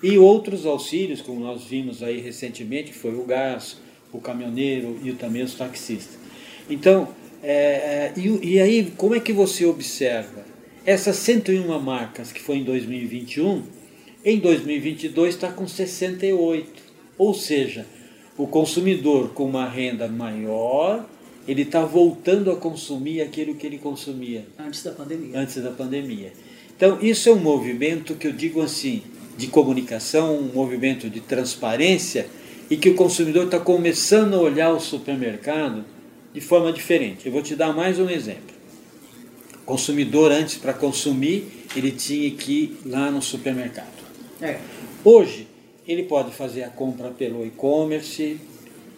[0.03, 3.79] e outros auxílios, como nós vimos aí recentemente, que foi o gás,
[4.13, 6.19] o caminhoneiro e também os taxistas.
[6.69, 7.09] Então,
[7.43, 10.45] é, é, e, e aí, como é que você observa?
[10.85, 13.63] Essas 101 marcas que foi em 2021,
[14.25, 16.86] em 2022 está com 68.
[17.19, 17.87] Ou seja,
[18.37, 21.07] o consumidor com uma renda maior,
[21.49, 24.45] ele está voltando a consumir aquilo que ele consumia.
[24.59, 25.39] Antes da pandemia.
[25.39, 26.33] Antes da pandemia.
[26.77, 29.03] Então, isso é um movimento que eu digo assim,
[29.37, 32.27] de comunicação, um movimento de transparência
[32.69, 35.85] e que o consumidor está começando a olhar o supermercado
[36.35, 37.27] de forma diferente.
[37.27, 38.55] Eu vou te dar mais um exemplo.
[39.63, 44.05] O consumidor, antes, para consumir, ele tinha que ir lá no supermercado.
[44.41, 44.59] É.
[45.03, 45.47] Hoje,
[45.87, 48.39] ele pode fazer a compra pelo e-commerce,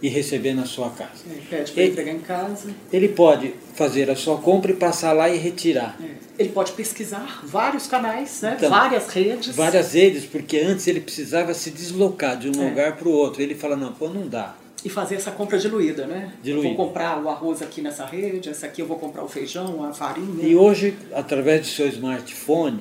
[0.00, 1.24] e receber na sua casa.
[1.28, 2.70] Ele pede para entregar em casa.
[2.92, 5.98] Ele pode fazer a sua compra e passar lá e retirar.
[6.00, 6.28] É.
[6.38, 8.54] Ele pode pesquisar vários canais, né?
[8.56, 9.56] Então, várias redes.
[9.56, 12.68] Várias redes, porque antes ele precisava se deslocar de um é.
[12.68, 13.42] lugar para o outro.
[13.42, 14.54] Ele fala, não, pô, não dá.
[14.84, 16.32] E fazer essa compra diluída, né?
[16.40, 16.68] Diluída.
[16.68, 19.92] Vou comprar o arroz aqui nessa rede, essa aqui eu vou comprar o feijão, a
[19.92, 20.46] farinha.
[20.46, 22.78] E hoje, através do seu smartphone,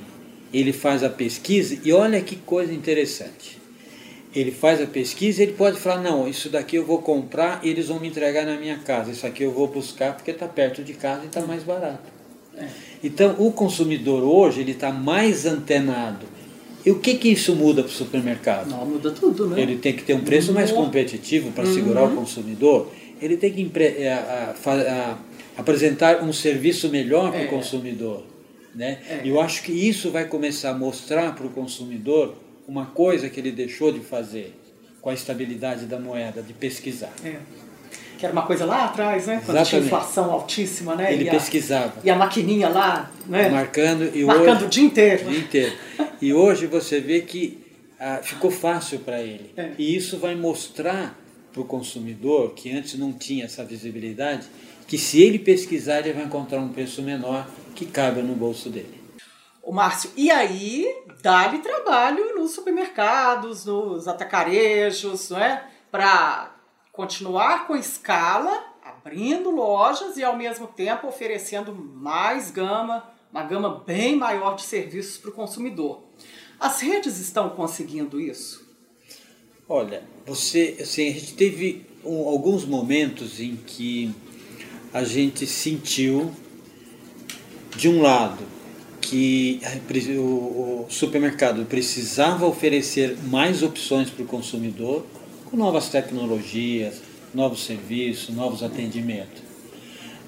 [0.53, 3.56] ele faz a pesquisa e olha que coisa interessante
[4.35, 7.87] ele faz a pesquisa, ele pode falar, não, isso daqui eu vou comprar e eles
[7.87, 9.11] vão me entregar na minha casa.
[9.11, 12.11] Isso aqui eu vou buscar porque está perto de casa e está mais barato.
[12.57, 12.67] É.
[13.03, 16.25] Então, o consumidor hoje, ele está mais antenado.
[16.85, 18.69] E o que, que isso muda para o supermercado?
[18.69, 19.61] Não, muda tudo, né?
[19.61, 21.73] Ele tem que ter um preço mais competitivo para uhum.
[21.73, 22.91] segurar o consumidor.
[23.21, 25.17] Ele tem que é, a, a,
[25.59, 27.47] apresentar um serviço melhor para o é.
[27.47, 28.23] consumidor.
[28.73, 28.99] Né?
[29.09, 29.21] É.
[29.25, 32.35] E eu acho que isso vai começar a mostrar para o consumidor
[32.67, 34.53] uma coisa que ele deixou de fazer
[35.01, 37.13] com a estabilidade da moeda, de pesquisar.
[37.23, 37.37] É.
[38.17, 39.35] Que era uma coisa lá atrás, né?
[39.45, 39.69] Quando Exatamente.
[39.69, 41.13] tinha inflação altíssima, né?
[41.13, 41.93] Ele e pesquisava.
[41.97, 43.49] A, e a maquininha lá, né?
[43.49, 45.27] Marcando, e Marcando hoje, o dia inteiro.
[45.27, 45.75] O dia inteiro.
[46.21, 47.63] E hoje você vê que
[47.99, 49.51] ah, ficou fácil para ele.
[49.55, 49.71] É.
[49.77, 51.17] E isso vai mostrar
[51.53, 54.47] para o consumidor, que antes não tinha essa visibilidade,
[54.87, 58.96] que se ele pesquisar, ele vai encontrar um preço menor que cabe no bolso dele.
[59.67, 60.87] O Márcio, e aí
[61.21, 65.69] dá-lhe trabalho nos supermercados, nos atacarejos, não é?
[65.91, 66.55] Para
[66.93, 74.15] continuar com escala, abrindo lojas e ao mesmo tempo oferecendo mais gama, uma gama bem
[74.15, 76.01] maior de serviços para o consumidor.
[76.57, 78.65] As redes estão conseguindo isso?
[79.67, 84.15] Olha, você, assim, a gente teve um, alguns momentos em que
[84.93, 86.33] a gente sentiu,
[87.75, 88.55] de um lado,
[89.09, 89.61] que
[90.17, 95.05] o supermercado precisava oferecer mais opções para o consumidor,
[95.45, 97.01] com novas tecnologias,
[97.33, 99.41] novos serviços, novos atendimentos.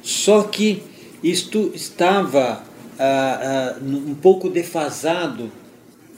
[0.01, 0.81] Só que
[1.21, 2.63] isto estava
[2.97, 5.51] ah, ah, um pouco defasado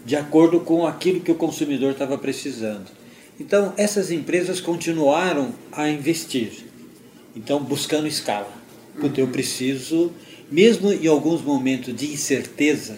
[0.06, 2.86] de acordo com aquilo que o consumidor estava precisando.
[3.40, 6.66] Então, essas empresas continuaram a investir,
[7.36, 8.52] então buscando escala.
[9.00, 10.12] Porque eu preciso
[10.52, 12.98] mesmo em alguns momentos de incerteza,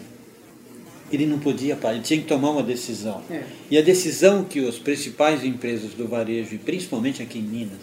[1.11, 3.21] ele não podia parar, ele tinha que tomar uma decisão.
[3.29, 3.43] É.
[3.69, 7.81] E a decisão que as principais empresas do varejo, e principalmente aqui em Minas,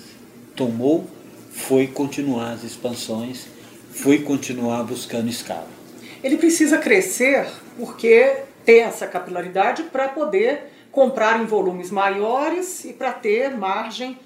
[0.56, 1.06] tomou
[1.52, 3.46] foi continuar as expansões,
[3.92, 5.68] foi continuar buscando escala.
[6.22, 7.46] Ele precisa crescer
[7.78, 14.18] porque tem essa capilaridade para poder comprar em volumes maiores e para ter margem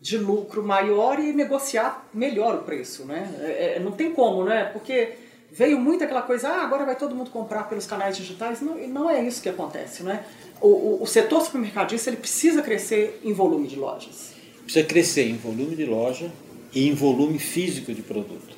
[0.00, 3.30] de lucro maior e negociar melhor o preço, né?
[3.40, 4.64] É, é, não tem como, né?
[4.64, 5.14] Porque
[5.52, 8.60] veio muito aquela coisa, ah, agora vai todo mundo comprar pelos canais digitais.
[8.60, 10.24] Não, não é isso que acontece, né?
[10.60, 14.32] O, o, o setor supermercadista ele precisa crescer em volume de lojas.
[14.62, 16.30] Precisa crescer em volume de loja
[16.74, 18.56] e em volume físico de produto.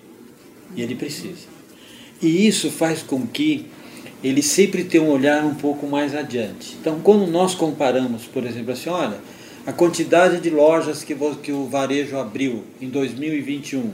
[0.76, 1.48] E ele precisa.
[2.20, 3.68] E isso faz com que
[4.22, 6.76] ele sempre tenha um olhar um pouco mais adiante.
[6.80, 9.18] Então, quando nós comparamos, por exemplo, assim, olha,
[9.64, 13.92] a quantidade de lojas que, que o varejo abriu em 2021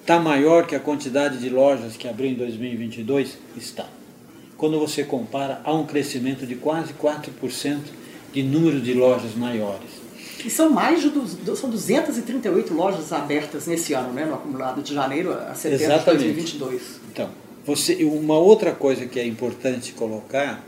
[0.00, 3.38] está maior que a quantidade de lojas que abriu em 2022?
[3.56, 3.86] Está.
[4.56, 7.80] Quando você compara, há um crescimento de quase 4%
[8.32, 9.90] de número de lojas maiores.
[10.44, 11.10] E são mais de
[11.56, 16.24] são 238 lojas abertas nesse ano, né, no acumulado de janeiro a setembro Exatamente.
[16.24, 16.82] de 2022.
[17.12, 17.28] Então,
[17.64, 20.64] você, uma outra coisa que é importante colocar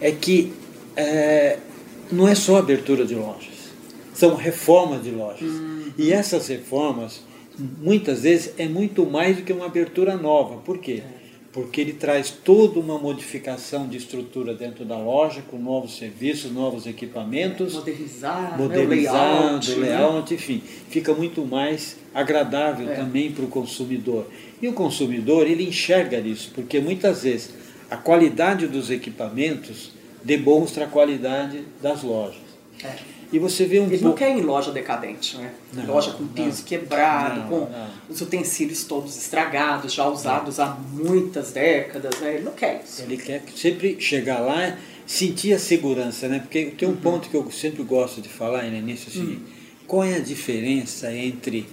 [0.00, 0.52] é que
[0.96, 1.58] é,
[2.10, 3.51] não é só abertura de lojas
[4.14, 5.50] são reformas de lojas.
[5.50, 5.92] Uhum.
[5.98, 7.22] E essas reformas,
[7.78, 10.56] muitas vezes, é muito mais do que uma abertura nova.
[10.58, 11.02] Por quê?
[11.52, 16.86] Porque ele traz toda uma modificação de estrutura dentro da loja, com novos serviços, novos
[16.86, 17.74] equipamentos.
[17.74, 19.76] Modernizar, modernizando, né?
[19.76, 20.38] o layout, layout né?
[20.40, 20.62] enfim.
[20.88, 22.94] Fica muito mais agradável é.
[22.94, 24.26] também para o consumidor.
[24.62, 27.50] E o consumidor, ele enxerga isso, porque muitas vezes
[27.90, 29.92] a qualidade dos equipamentos
[30.24, 32.40] demonstra a qualidade das lojas.
[32.82, 33.11] É.
[33.32, 34.04] E você vê um Ele pouco...
[34.04, 35.54] não quer ir em loja decadente, né?
[35.72, 37.68] Não, loja com piso não, quebrado, não, com
[38.10, 42.34] os utensílios todos estragados, já usados há muitas décadas, né?
[42.34, 43.02] Ele não quer isso.
[43.02, 46.40] Ele quer sempre chegar lá sentir a segurança, né?
[46.40, 46.96] Porque tem um uhum.
[46.98, 49.40] ponto que eu sempre gosto de falar, né, nisso assim, uhum.
[49.86, 51.66] qual é a diferença entre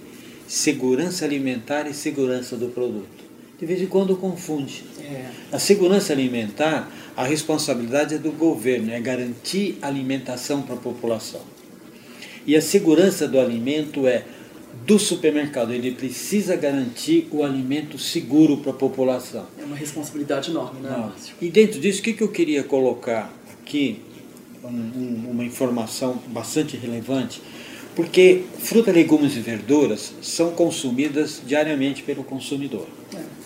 [0.48, 3.29] segurança alimentar e segurança do produto?
[3.60, 4.84] De vez em quando confunde.
[4.98, 5.26] É.
[5.52, 11.42] A segurança alimentar a responsabilidade é do governo, é garantir alimentação para a população.
[12.46, 14.24] E a segurança do alimento é
[14.86, 19.46] do supermercado, ele precisa garantir o alimento seguro para a população.
[19.58, 21.34] É uma responsabilidade enorme, né, Márcio?
[21.42, 24.00] E dentro disso, o que, que eu queria colocar aqui,
[24.64, 27.42] um, um, uma informação bastante relevante.
[27.94, 32.86] Porque fruta, legumes e verduras são consumidas diariamente pelo consumidor.
[33.14, 33.39] É.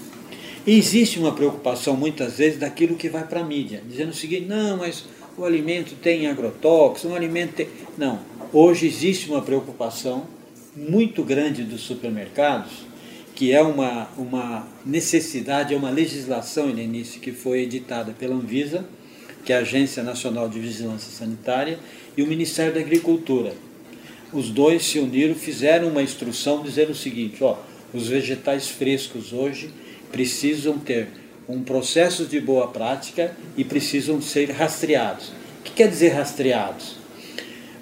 [0.67, 4.47] E existe uma preocupação muitas vezes daquilo que vai para a mídia, dizendo o seguinte:
[4.47, 5.05] não, mas
[5.37, 7.69] o alimento tem agrotóxicos, o alimento tem.
[7.99, 8.21] Não.
[8.53, 10.27] Hoje existe uma preocupação
[10.75, 12.73] muito grande dos supermercados,
[13.35, 18.87] que é uma, uma necessidade, é uma legislação, início, que foi editada pela Anvisa,
[19.45, 21.79] que é a Agência Nacional de Vigilância Sanitária,
[22.17, 23.55] e o Ministério da Agricultura.
[24.33, 27.59] Os dois se uniram, fizeram uma instrução dizendo o seguinte: ó,
[27.93, 29.71] os vegetais frescos hoje
[30.15, 31.09] precisam ter
[31.49, 35.31] um processo de boa prática e precisam ser rastreados.
[35.59, 36.97] O que quer dizer rastreados?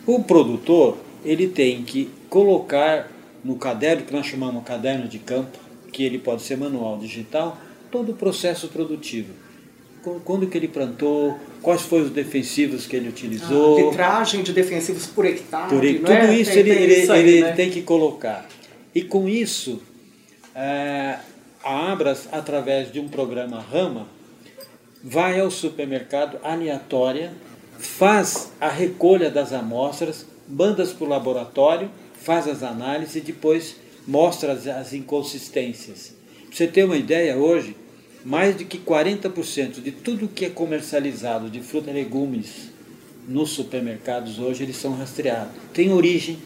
[0.06, 3.10] O produtor ele tem que colocar
[3.44, 5.58] no caderno que nós chamamos caderno de campo,
[5.92, 7.58] que ele pode ser manual, digital,
[7.90, 9.34] todo o processo produtivo.
[10.24, 13.76] Quando que ele plantou, quais foram os defensivos que ele utilizou.
[13.76, 15.68] A litragem de defensivos por hectare.
[15.68, 16.34] Por, tudo é?
[16.34, 17.52] isso ele, ele, isso aí, ele né?
[17.52, 18.48] tem que colocar.
[18.94, 19.80] E com isso,
[20.54, 21.18] é,
[21.62, 24.06] a Abras, através de um programa Rama,
[25.02, 27.32] vai ao supermercado aleatória,
[27.78, 34.52] faz a recolha das amostras, manda para o laboratório, faz as análises e depois mostra
[34.52, 36.14] as, as inconsistências.
[36.46, 37.76] Para você ter uma ideia, hoje,
[38.24, 42.70] mais de que 40% de tudo que é comercializado de fruta e legumes
[43.26, 45.52] nos supermercados hoje, eles são rastreados.
[45.72, 46.38] Tem origem.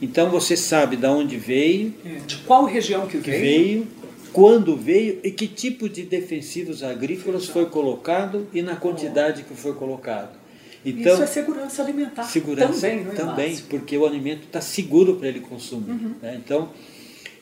[0.00, 1.94] Então você sabe de onde veio.
[2.04, 3.40] É, de qual região que veio.
[3.40, 3.99] veio
[4.32, 9.74] quando veio e que tipo de defensivos agrícolas foi colocado e na quantidade que foi
[9.74, 10.38] colocado.
[10.84, 15.16] Então, Isso é segurança alimentar segurança também, não é Também, porque o alimento está seguro
[15.16, 15.90] para ele consumir.
[15.90, 16.14] Uhum.
[16.22, 16.40] Né?
[16.42, 16.70] Então,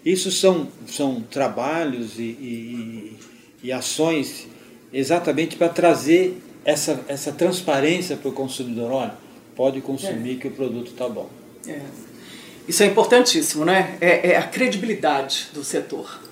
[0.04, 3.16] isso são, são trabalhos e, e,
[3.62, 4.48] e ações
[4.92, 8.90] exatamente para trazer essa, essa transparência para o consumidor.
[8.90, 9.14] Olha,
[9.54, 10.36] pode consumir é.
[10.36, 11.28] que o produto está bom.
[11.66, 11.80] É.
[12.66, 13.96] Isso é importantíssimo, né?
[14.00, 16.27] É, é a credibilidade do setor.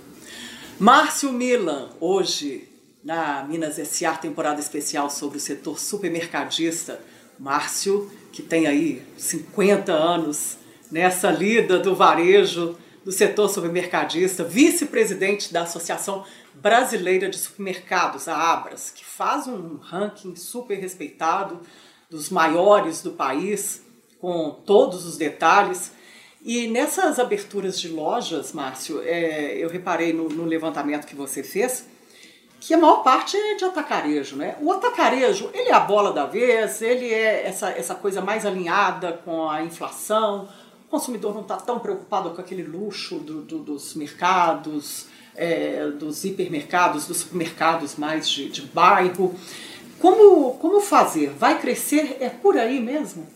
[0.78, 2.68] Márcio Milan, hoje
[3.02, 7.00] na Minas SA, temporada especial sobre o setor supermercadista.
[7.38, 10.58] Márcio, que tem aí 50 anos
[10.90, 18.90] nessa lida do varejo do setor supermercadista, vice-presidente da Associação Brasileira de Supermercados, a Abras,
[18.90, 21.60] que faz um ranking super respeitado
[22.10, 23.80] dos maiores do país,
[24.20, 25.92] com todos os detalhes.
[26.46, 31.88] E nessas aberturas de lojas, Márcio, é, eu reparei no, no, levantamento que você fez
[32.60, 34.56] que a maior parte é de atacarejo, né?
[34.60, 39.20] O atacarejo, ele é a bola da vez, ele é essa, essa coisa mais alinhada
[39.24, 40.48] com a inflação,
[40.86, 46.24] o consumidor não está tão preocupado com aquele luxo do, do, dos mercados, é, dos
[46.24, 49.34] hipermercados, dos supermercados mais de, de bairro.
[49.98, 51.30] Como, como fazer?
[51.30, 52.18] Vai crescer?
[52.20, 53.26] É por aí mesmo?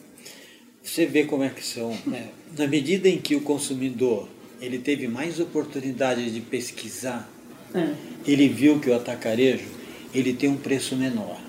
[0.91, 1.97] Você vê como é que são.
[2.05, 2.27] Né?
[2.59, 4.27] Na medida em que o consumidor
[4.61, 7.31] ele teve mais oportunidade de pesquisar,
[7.73, 7.95] é.
[8.27, 9.67] ele viu que o atacarejo
[10.13, 11.41] ele tem um preço menor.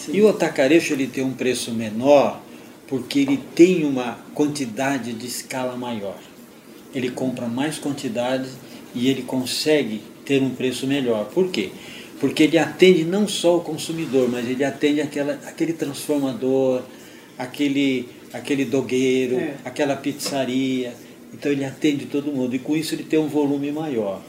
[0.00, 0.16] Sim.
[0.16, 2.42] E o atacarejo ele tem um preço menor
[2.88, 6.18] porque ele tem uma quantidade de escala maior.
[6.92, 8.50] Ele compra mais quantidade
[8.96, 11.26] e ele consegue ter um preço melhor.
[11.26, 11.70] Por quê?
[12.18, 16.82] Porque ele atende não só o consumidor, mas ele atende aquela, aquele transformador,
[17.38, 19.56] aquele aquele dogueiro, é.
[19.64, 20.94] aquela pizzaria.
[21.32, 24.20] Então ele atende todo mundo e com isso ele tem um volume maior.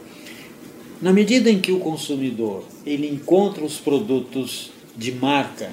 [1.02, 5.70] Na medida em que o consumidor ele encontra os produtos de marca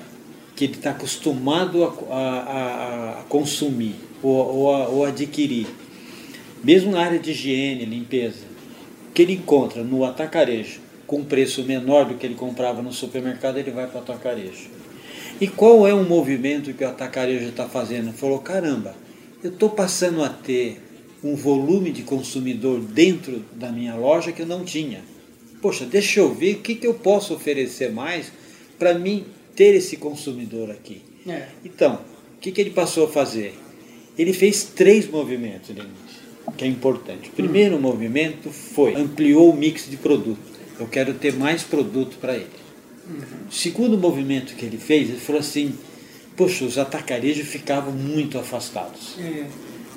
[0.57, 5.67] que ele está acostumado a, a, a, consumir ou, ou, a, ou adquirir,
[6.63, 8.45] mesmo na área de higiene, limpeza,
[9.15, 13.71] que ele encontra no atacarejo com preço menor do que ele comprava no supermercado, ele
[13.71, 14.80] vai para o atacarejo.
[15.41, 18.13] E qual é o movimento que o atacarejo está fazendo?
[18.13, 18.95] Falou, caramba,
[19.43, 20.81] eu estou passando a ter
[21.25, 25.03] um volume de consumidor dentro da minha loja que eu não tinha.
[25.63, 28.31] Poxa, deixa eu ver o que, que eu posso oferecer mais
[28.79, 29.25] para mim
[29.55, 31.03] ter esse consumidor aqui.
[31.27, 31.47] É.
[31.65, 32.01] Então,
[32.37, 33.55] o que, que ele passou a fazer?
[34.19, 35.75] Ele fez três movimentos,
[36.57, 37.29] que é importante.
[37.31, 37.81] O primeiro hum.
[37.81, 40.41] movimento foi ampliou o mix de produto.
[40.79, 42.60] Eu quero ter mais produto para ele.
[43.49, 45.75] O segundo movimento que ele fez, ele falou assim:
[46.37, 49.19] Poxa, os atacarejos ficavam muito afastados.
[49.19, 49.47] É.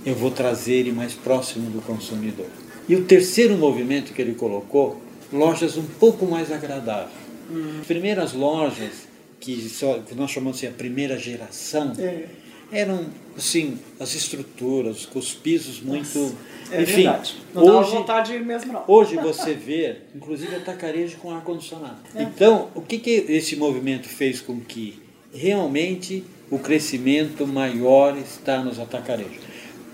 [0.05, 2.47] Eu vou trazer ele mais próximo do consumidor.
[2.87, 5.01] E o terceiro movimento que ele colocou,
[5.31, 7.15] lojas um pouco mais agradáveis.
[7.49, 7.79] Hum.
[7.79, 9.07] As primeiras lojas,
[9.39, 12.25] que, só, que nós chamamos assim a primeira geração, é.
[12.73, 13.05] Eram
[13.37, 16.19] assim, as estruturas, com os pisos muito.
[16.19, 17.35] Nossa é Enfim, verdade.
[17.53, 18.83] Não hoje, dá vontade mesmo não.
[18.87, 21.97] Hoje você vê, inclusive, atacarejo com ar-condicionado.
[22.15, 22.23] É.
[22.23, 24.99] Então, o que, que esse movimento fez com que
[25.33, 29.43] realmente o crescimento maior está nos atacarejos?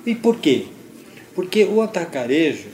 [0.06, 0.68] E por quê?
[1.36, 2.70] Porque o atacarejo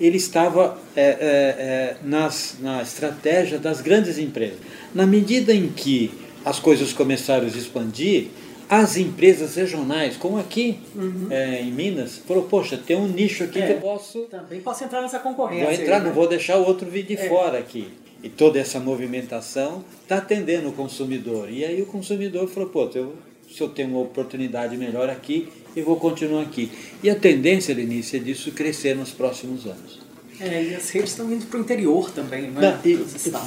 [0.00, 4.58] ele estava é, é, é, nas, na estratégia das grandes empresas.
[4.94, 6.12] Na medida em que
[6.44, 8.28] as coisas começaram a se expandir,
[8.68, 11.28] as empresas regionais, como aqui uhum.
[11.30, 14.20] é, em Minas, falou, poxa, tem um nicho aqui é, que eu posso...
[14.24, 15.64] Também posso entrar nessa concorrência.
[15.64, 16.08] Vou entrar, aí, né?
[16.08, 17.28] não vou deixar o outro vir de é.
[17.28, 17.88] fora aqui.
[18.22, 21.50] E toda essa movimentação está atendendo o consumidor.
[21.50, 23.14] E aí o consumidor falou, pô, eu,
[23.50, 26.70] se eu tenho uma oportunidade melhor aqui, eu vou continuar aqui.
[27.02, 30.00] E a tendência, Lenice, é disso crescer nos próximos anos.
[30.40, 32.78] É, e as redes estão indo para o interior também, né?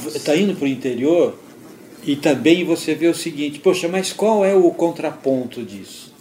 [0.08, 1.38] Está indo para o interior
[2.04, 6.12] e também você vê o seguinte, poxa, mas qual é o contraponto disso?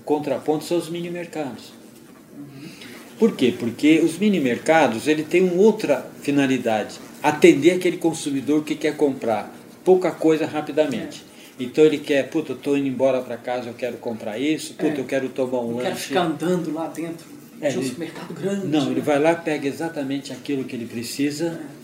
[0.00, 1.72] O contraponto são os mini mercados.
[3.18, 3.54] Por quê?
[3.56, 9.54] Porque os mini mercados ele tem uma outra finalidade, atender aquele consumidor que quer comprar
[9.84, 11.24] pouca coisa rapidamente.
[11.58, 14.98] Então ele quer, puta, eu estou indo embora para casa, eu quero comprar isso, puta,
[14.98, 15.00] é.
[15.00, 15.84] eu quero tomar um eu lanche.
[15.84, 17.26] Quero ficar andando lá dentro
[17.60, 18.66] é, de um supermercado grande.
[18.66, 18.90] Não, né?
[18.92, 21.60] ele vai lá, pega exatamente aquilo que ele precisa.
[21.74, 21.77] É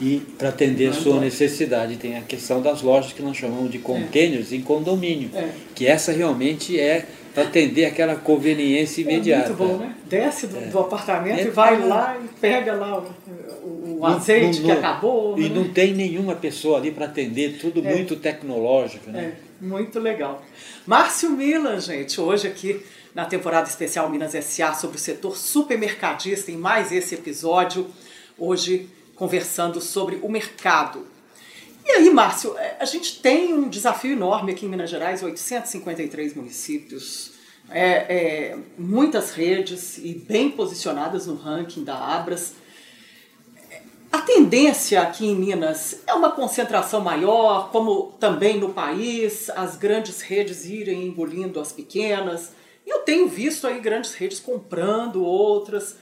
[0.00, 1.96] e para atender a sua necessidade.
[1.96, 4.56] Tem a questão das lojas que nós chamamos de containers é.
[4.56, 5.50] em condomínio, é.
[5.74, 9.46] que essa realmente é para atender aquela conveniência imediata.
[9.46, 9.96] É muito bom, né?
[10.06, 10.60] Desce do, é.
[10.66, 14.80] do apartamento e vai lá e pega lá o, o, o azeite não, não, que
[14.80, 15.38] acabou.
[15.38, 15.54] E né?
[15.54, 17.94] não tem nenhuma pessoa ali para atender, tudo é.
[17.94, 19.10] muito tecnológico.
[19.10, 19.32] Né?
[19.60, 20.44] É, muito legal.
[20.86, 22.80] Márcio Milan, gente, hoje aqui
[23.14, 27.86] na temporada especial Minas SA sobre o setor supermercadista em mais esse episódio.
[28.36, 31.06] Hoje conversando sobre o mercado.
[31.84, 36.34] E aí, Márcio, é, a gente tem um desafio enorme aqui em Minas Gerais, 853
[36.34, 37.32] municípios,
[37.70, 42.54] é, é, muitas redes e bem posicionadas no ranking da Abras.
[44.10, 50.22] A tendência aqui em Minas é uma concentração maior, como também no país, as grandes
[50.22, 52.52] redes irem engolindo as pequenas.
[52.86, 55.96] E eu tenho visto aí grandes redes comprando outras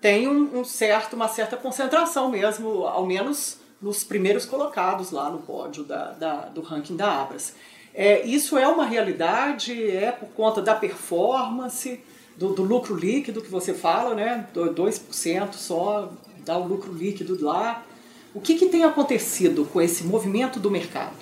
[0.00, 5.38] tem um, um, certo, uma certa concentração mesmo, ao menos nos primeiros colocados lá no
[5.38, 7.54] pódio da, da do ranking da Abras.
[7.94, 12.00] É, isso é uma realidade, é por conta da performance,
[12.36, 14.46] do, do lucro líquido que você fala, né?
[14.54, 16.12] 2% só
[16.44, 17.84] dá o lucro líquido lá.
[18.32, 21.16] O que, que tem acontecido com esse movimento do mercado?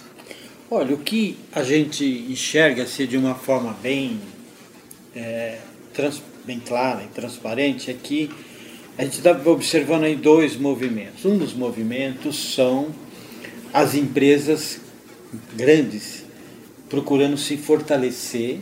[0.70, 4.20] Olha, o que a gente enxerga-se de uma forma bem,
[5.14, 5.60] é,
[5.94, 8.30] trans, bem clara e transparente é que
[8.98, 11.24] a gente está observando aí dois movimentos.
[11.24, 12.88] Um dos movimentos são
[13.72, 14.80] as empresas
[15.54, 16.24] grandes
[16.88, 18.60] procurando se fortalecer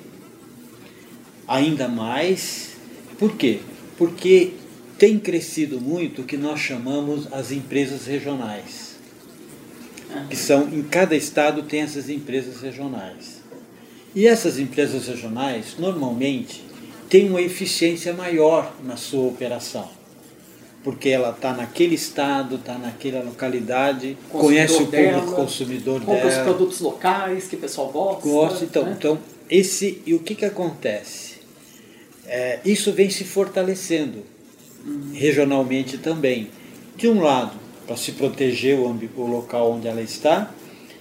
[1.46, 2.74] ainda mais.
[3.16, 3.60] Por quê?
[3.96, 4.54] Porque
[4.98, 8.96] tem crescido muito o que nós chamamos as empresas regionais.
[10.28, 13.40] Que são, em cada estado tem essas empresas regionais.
[14.16, 16.64] E essas empresas regionais, normalmente,
[17.08, 20.03] têm uma eficiência maior na sua operação
[20.84, 26.30] porque ela está naquele estado, está naquela localidade, conhece o dela, público consumidor compra dela.
[26.30, 28.28] os produtos locais que o pessoal gosta.
[28.28, 28.94] Gosta, então, né?
[28.96, 29.18] então
[29.50, 31.38] esse e o que que acontece?
[32.26, 34.24] É, isso vem se fortalecendo
[34.86, 35.12] hum.
[35.14, 36.50] regionalmente também.
[36.96, 40.52] De um lado, para se proteger o, o local onde ela está,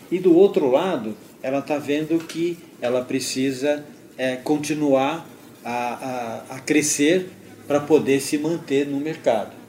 [0.09, 3.83] e do outro lado, ela está vendo que ela precisa
[4.17, 5.27] é, continuar
[5.63, 7.29] a, a, a crescer
[7.67, 9.62] para poder se manter no mercado.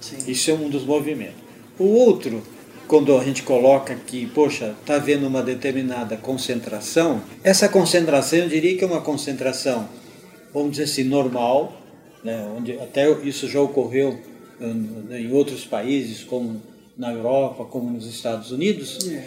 [0.00, 0.16] Sim.
[0.26, 1.40] Isso é um dos movimentos.
[1.78, 2.42] O outro,
[2.88, 8.76] quando a gente coloca que, poxa, está havendo uma determinada concentração, essa concentração eu diria
[8.76, 9.88] que é uma concentração,
[10.52, 11.80] vamos dizer assim, normal,
[12.24, 14.18] né, onde até isso já ocorreu
[15.10, 16.60] em outros países, como
[16.96, 19.24] na Europa, como nos Estados Unidos, é.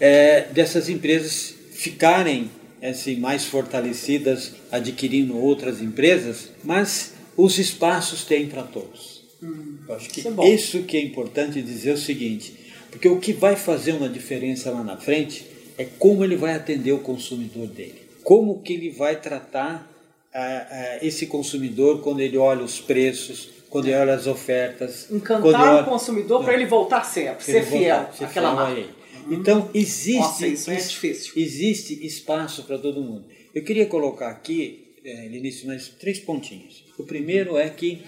[0.00, 2.50] É, dessas empresas ficarem
[2.82, 9.11] assim, mais fortalecidas, adquirindo outras empresas, mas os espaços têm para todos.
[9.42, 12.54] Hum, Eu acho que isso, é isso que é importante dizer o seguinte,
[12.90, 16.92] porque o que vai fazer uma diferença lá na frente é como ele vai atender
[16.92, 19.90] o consumidor dele, como que ele vai tratar
[20.32, 25.10] ah, ah, esse consumidor quando ele olha os preços, quando ele olha as ofertas.
[25.10, 25.82] Encantar olha...
[25.82, 28.80] o consumidor para ele voltar sempre, ser fiel voltar, ser àquela marca.
[28.80, 29.34] Uhum.
[29.34, 31.32] Então existe, Nossa, isso é difícil.
[31.36, 33.24] existe espaço para todo mundo.
[33.54, 36.84] Eu queria colocar aqui, é, início, mais três pontinhos.
[36.98, 38.02] O primeiro é que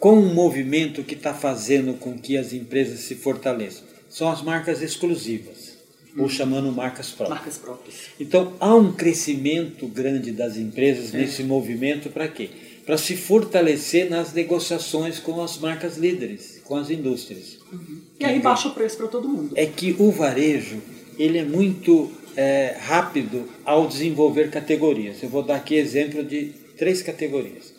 [0.00, 3.84] com um movimento que está fazendo com que as empresas se fortaleçam?
[4.08, 5.78] São as marcas exclusivas,
[6.16, 7.38] ou chamando marcas próprias.
[7.38, 7.94] Marcas próprias.
[8.18, 11.18] Então há um crescimento grande das empresas é.
[11.18, 12.48] nesse movimento para quê?
[12.84, 17.58] Para se fortalecer nas negociações com as marcas líderes, com as indústrias.
[17.70, 18.00] Uhum.
[18.18, 19.52] E aí baixa o preço para todo mundo.
[19.54, 20.82] É que o varejo
[21.18, 25.22] ele é muito é, rápido ao desenvolver categorias.
[25.22, 26.46] Eu vou dar aqui exemplo de
[26.76, 27.74] três categorias.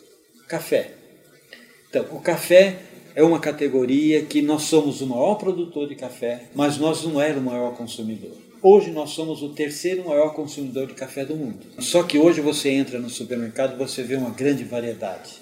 [0.48, 1.01] Café.
[1.92, 2.78] Então, o café
[3.14, 7.42] é uma categoria que nós somos o maior produtor de café, mas nós não éramos
[7.42, 8.30] o maior consumidor.
[8.62, 11.58] Hoje nós somos o terceiro maior consumidor de café do mundo.
[11.80, 15.34] Só que hoje você entra no supermercado e você vê uma grande variedade.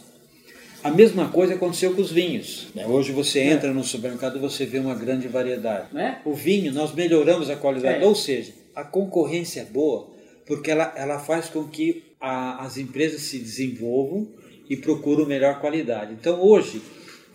[0.83, 2.67] A mesma coisa aconteceu com os vinhos.
[2.75, 2.85] Né?
[2.85, 3.53] Hoje você é.
[3.53, 3.73] entra é.
[3.73, 5.97] no supermercado e você vê uma grande variedade.
[5.97, 6.17] É?
[6.25, 8.07] O vinho, nós melhoramos a qualidade, é.
[8.09, 10.09] ou seja, a concorrência é boa
[10.45, 14.27] porque ela, ela faz com que a, as empresas se desenvolvam
[14.71, 16.13] e procuram melhor qualidade.
[16.13, 16.81] Então hoje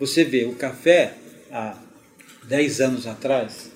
[0.00, 1.14] você vê o café
[1.52, 1.76] há
[2.44, 3.70] 10 anos atrás,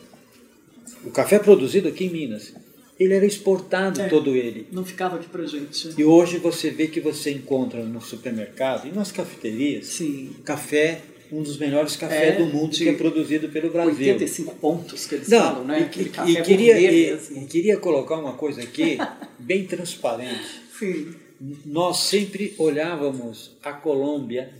[1.04, 2.54] o café produzido aqui em Minas,
[2.98, 4.66] ele era exportado é, todo ele.
[4.72, 5.94] Não ficava aqui pra gente.
[5.96, 10.36] E hoje você vê que você encontra no supermercado e nas cafeterias Sim.
[10.44, 11.00] café,
[11.32, 14.12] um dos melhores cafés é, do mundo que é produzido pelo Brasil.
[14.12, 15.90] 85 pontos que eles Não, falam, né?
[15.96, 16.00] E,
[16.32, 17.42] e queria, e, assim.
[17.42, 18.98] e, queria colocar uma coisa aqui
[19.38, 20.60] bem transparente.
[20.78, 21.14] Sim.
[21.64, 24.52] Nós sempre olhávamos a Colômbia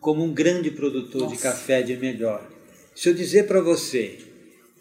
[0.00, 1.36] como um grande produtor Nossa.
[1.36, 2.48] de café de melhor.
[2.94, 4.18] Se eu dizer para você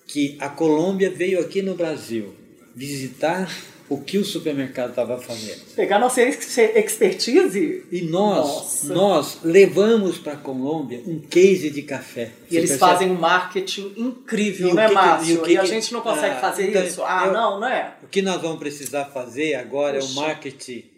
[0.05, 2.33] que a Colômbia veio aqui no Brasil
[2.75, 3.49] visitar
[3.89, 5.61] o que o supermercado estava fazendo.
[5.75, 7.85] Pegar nossa expertise.
[7.91, 12.31] E nós, nós levamos para a Colômbia um case de café.
[12.51, 12.91] E eles percebe?
[12.91, 15.35] fazem um marketing incrível, e né, que, Márcio?
[15.35, 17.01] E, que, e, a gente não consegue ah, fazer então, isso.
[17.03, 17.95] Ah, eu, não, não é?
[18.03, 20.07] O que nós vamos precisar fazer agora Puxa.
[20.07, 20.96] é o marketing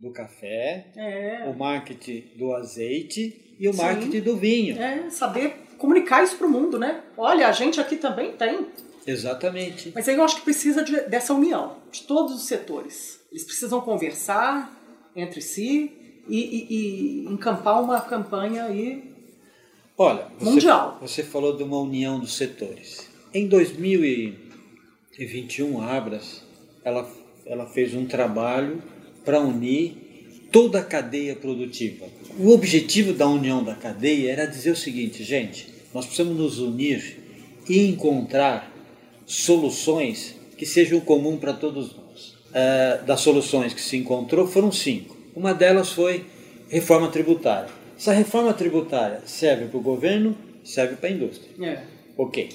[0.00, 1.44] do café, é.
[1.46, 3.82] o marketing do azeite e o Sim.
[3.82, 4.80] marketing do vinho.
[4.80, 7.02] É, saber comunicar isso para o mundo, né?
[7.16, 8.66] Olha, a gente aqui também tem.
[9.06, 9.92] Exatamente.
[9.94, 13.20] Mas aí eu acho que precisa de, dessa união de todos os setores.
[13.30, 14.76] Eles precisam conversar
[15.14, 15.92] entre si
[16.28, 19.10] e, e, e encampar uma campanha aí
[19.98, 20.98] Olha, você, mundial.
[21.02, 23.10] Você falou de uma união dos setores.
[23.34, 26.42] Em 2021, a Abras
[26.82, 27.06] ela,
[27.44, 28.82] ela fez um trabalho
[29.24, 32.06] para unir toda a cadeia produtiva.
[32.38, 37.18] O objetivo da união da cadeia era dizer o seguinte, gente, nós precisamos nos unir
[37.68, 38.72] e encontrar
[39.26, 42.34] soluções que sejam comum para todos nós.
[42.50, 45.16] Uh, das soluções que se encontrou foram cinco.
[45.36, 46.24] Uma delas foi
[46.68, 47.70] reforma tributária.
[47.96, 51.50] Essa reforma tributária serve para o governo, serve para a indústria.
[51.64, 51.82] É.
[52.16, 52.48] Ok.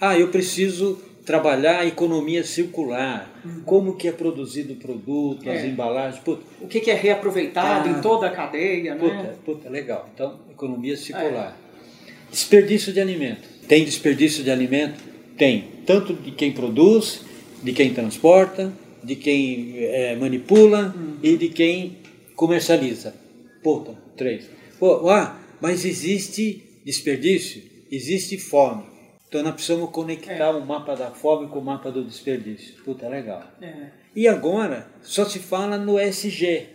[0.00, 3.62] Ah, eu preciso trabalhar a economia circular, uhum.
[3.64, 5.56] como que é produzido o produto, é.
[5.56, 6.20] as embalagens.
[6.22, 6.42] Puta.
[6.60, 9.34] O que, que é reaproveitado ah, em toda a cadeia, puta, né?
[9.44, 10.08] Puta, legal.
[10.14, 11.56] Então, economia circular.
[11.58, 12.30] É.
[12.30, 13.48] Desperdício de alimento.
[13.68, 15.00] Tem desperdício de alimento?
[15.36, 17.22] Tem, tanto de quem produz,
[17.62, 21.16] de quem transporta, de quem é, manipula hum.
[21.22, 21.98] e de quem
[22.34, 23.14] comercializa.
[23.62, 24.48] Puta, três.
[24.78, 28.91] Pô, ah, mas existe desperdício, existe fome.
[29.32, 30.50] Então nós precisamos conectar é.
[30.50, 32.74] o mapa da fome com o mapa do desperdício.
[32.84, 33.42] Puta, legal.
[33.62, 33.86] É.
[34.14, 36.66] E agora só se fala no SG,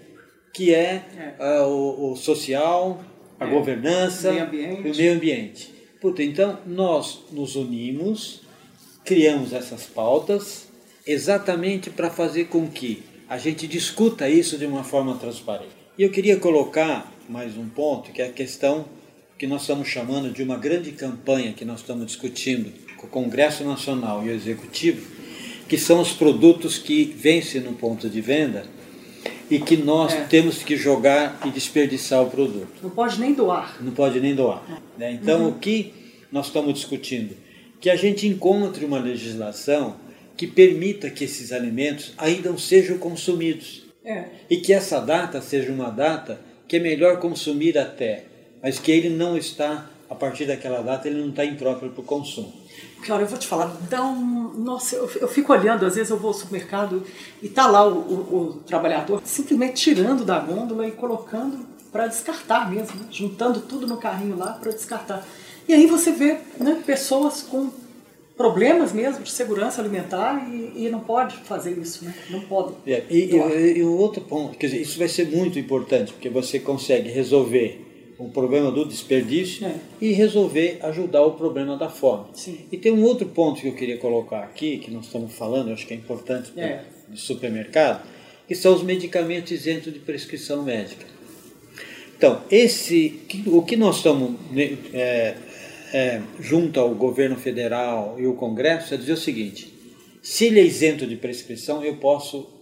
[0.51, 1.05] que é,
[1.39, 1.62] é.
[1.62, 2.99] Uh, o, o, social,
[3.39, 3.47] a é.
[3.51, 5.72] governança, meio o meio ambiente.
[6.01, 8.41] Puta, então nós nos unimos
[9.05, 10.68] criamos essas pautas
[11.05, 15.76] exatamente para fazer com que a gente discuta isso de uma forma transparente.
[15.95, 18.86] E eu queria colocar mais um ponto, que é a questão
[19.38, 23.64] que nós estamos chamando de uma grande campanha que nós estamos discutindo com o Congresso
[23.64, 25.06] Nacional e o Executivo,
[25.68, 28.66] que são os produtos que vencem no ponto de venda
[29.50, 30.24] e que nós é.
[30.26, 32.68] temos que jogar e desperdiçar o produto.
[32.82, 33.78] Não pode nem doar.
[33.82, 34.64] Não pode nem doar.
[34.70, 35.00] É.
[35.00, 35.20] Né?
[35.22, 35.50] Então, uhum.
[35.50, 35.94] o que
[36.32, 37.36] nós estamos discutindo?
[37.80, 39.98] que a gente encontre uma legislação
[40.36, 43.86] que permita que esses alimentos ainda não sejam consumidos.
[44.04, 44.26] É.
[44.50, 48.24] E que essa data seja uma data que é melhor consumir até,
[48.62, 52.03] mas que ele não está, a partir daquela data, ele não está impróprio para o
[52.03, 52.53] consumo.
[53.03, 54.53] Claro, eu vou te falar, dá um.
[54.58, 57.03] Nossa, eu, eu fico olhando, às vezes eu vou ao supermercado
[57.41, 62.70] e tá lá o, o, o trabalhador simplesmente tirando da gôndola e colocando para descartar
[62.70, 63.08] mesmo, né?
[63.12, 65.26] juntando tudo no carrinho lá para descartar.
[65.68, 67.70] E aí você vê né, pessoas com
[68.36, 72.14] problemas mesmo de segurança alimentar e, e não pode fazer isso, né?
[72.30, 72.74] Não pode.
[72.86, 76.30] É, e, e, e o outro ponto, quer dizer, isso vai ser muito importante, porque
[76.30, 77.87] você consegue resolver
[78.18, 79.76] o problema do desperdício é.
[80.01, 82.26] e resolver ajudar o problema da fome.
[82.34, 82.65] Sim.
[82.72, 85.86] E tem um outro ponto que eu queria colocar aqui, que nós estamos falando, acho
[85.86, 86.84] que é importante é.
[87.09, 88.07] de supermercado,
[88.47, 91.05] que são os medicamentos isentos de prescrição médica.
[92.18, 95.36] Então, esse, o que nós estamos né, é,
[95.93, 99.72] é, junto ao governo federal e o Congresso é dizer o seguinte:
[100.22, 102.57] se ele é isento de prescrição, eu posso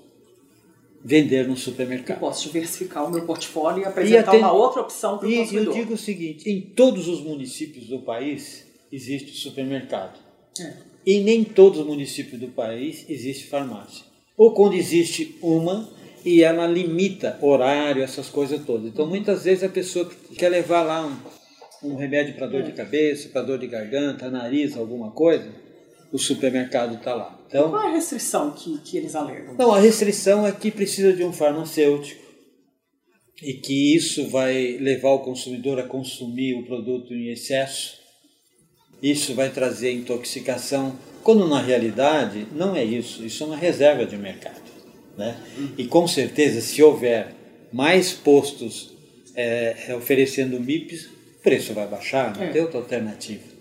[1.06, 2.18] vender no supermercado.
[2.18, 5.76] Eu posso diversificar o meu portfólio e apresentar e uma outra opção para o consumidor.
[5.76, 10.20] E eu digo o seguinte: em todos os municípios do país existe supermercado.
[10.60, 10.74] É.
[11.06, 14.04] E nem todos os municípios do país existe farmácia.
[14.36, 15.88] Ou quando existe uma,
[16.26, 18.88] e ela limita horário, essas coisas todas.
[18.88, 23.30] Então, muitas vezes a pessoa quer levar lá um, um remédio para dor de cabeça,
[23.30, 25.48] para dor de garganta, nariz, alguma coisa,
[26.12, 27.35] o supermercado está lá.
[27.56, 29.56] Então, qual é a restrição que, que eles alegam?
[29.56, 32.22] Não, a restrição é que precisa de um farmacêutico
[33.42, 37.98] e que isso vai levar o consumidor a consumir o produto em excesso.
[39.02, 44.18] Isso vai trazer intoxicação, quando na realidade não é isso, isso é uma reserva de
[44.18, 44.62] mercado.
[45.18, 45.38] Né?
[45.78, 47.34] E com certeza, se houver
[47.72, 48.94] mais postos
[49.34, 52.50] é, oferecendo MIPs, o preço vai baixar, não é.
[52.50, 53.55] tem outra alternativa.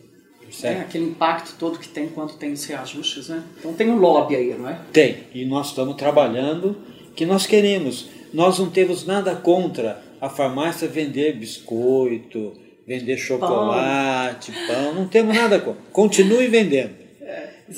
[0.54, 0.78] Certo?
[0.78, 3.42] É, aquele impacto todo que tem quando tem os reajustes, né?
[3.58, 4.78] Então tem um lobby aí, não é?
[4.92, 6.76] Tem, e nós estamos trabalhando
[7.16, 8.06] que nós queremos.
[8.32, 12.52] Nós não temos nada contra a farmácia vender biscoito,
[12.86, 15.82] vender chocolate, pão, pão não temos nada contra.
[15.92, 17.04] Continue vendendo.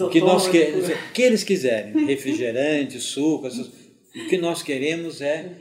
[0.00, 5.20] O que, nós que, o que eles quiserem, refrigerante, suco, essas, o que nós queremos
[5.20, 5.52] é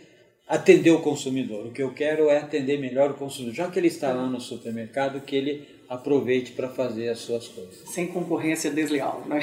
[0.47, 1.68] atender o consumidor.
[1.68, 3.55] O que eu quero é atender melhor o consumidor.
[3.55, 7.88] Já que ele está lá no supermercado, que ele aproveite para fazer as suas coisas.
[7.88, 9.42] Sem concorrência desleal, né?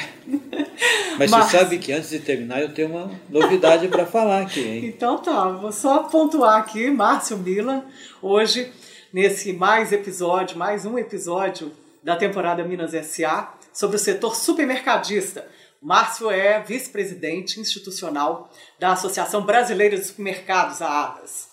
[1.18, 4.61] Mas, Mas, você sabe que antes de terminar eu tenho uma novidade para falar aqui,
[4.61, 4.84] hein?
[4.95, 7.84] Então tá, vou só pontuar aqui, Márcio Milan,
[8.20, 8.72] hoje,
[9.12, 11.72] nesse mais episódio, mais um episódio
[12.03, 15.47] da temporada Minas S.A., sobre o setor supermercadista.
[15.80, 21.49] Márcio é vice-presidente institucional da Associação Brasileira de Supermercados, a ABAS.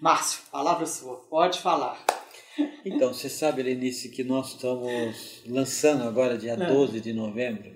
[0.00, 1.98] Márcio, palavra sua, pode falar.
[2.84, 6.56] Então, você sabe, Lenice, que nós estamos lançando agora, dia é.
[6.56, 7.70] 12 de novembro,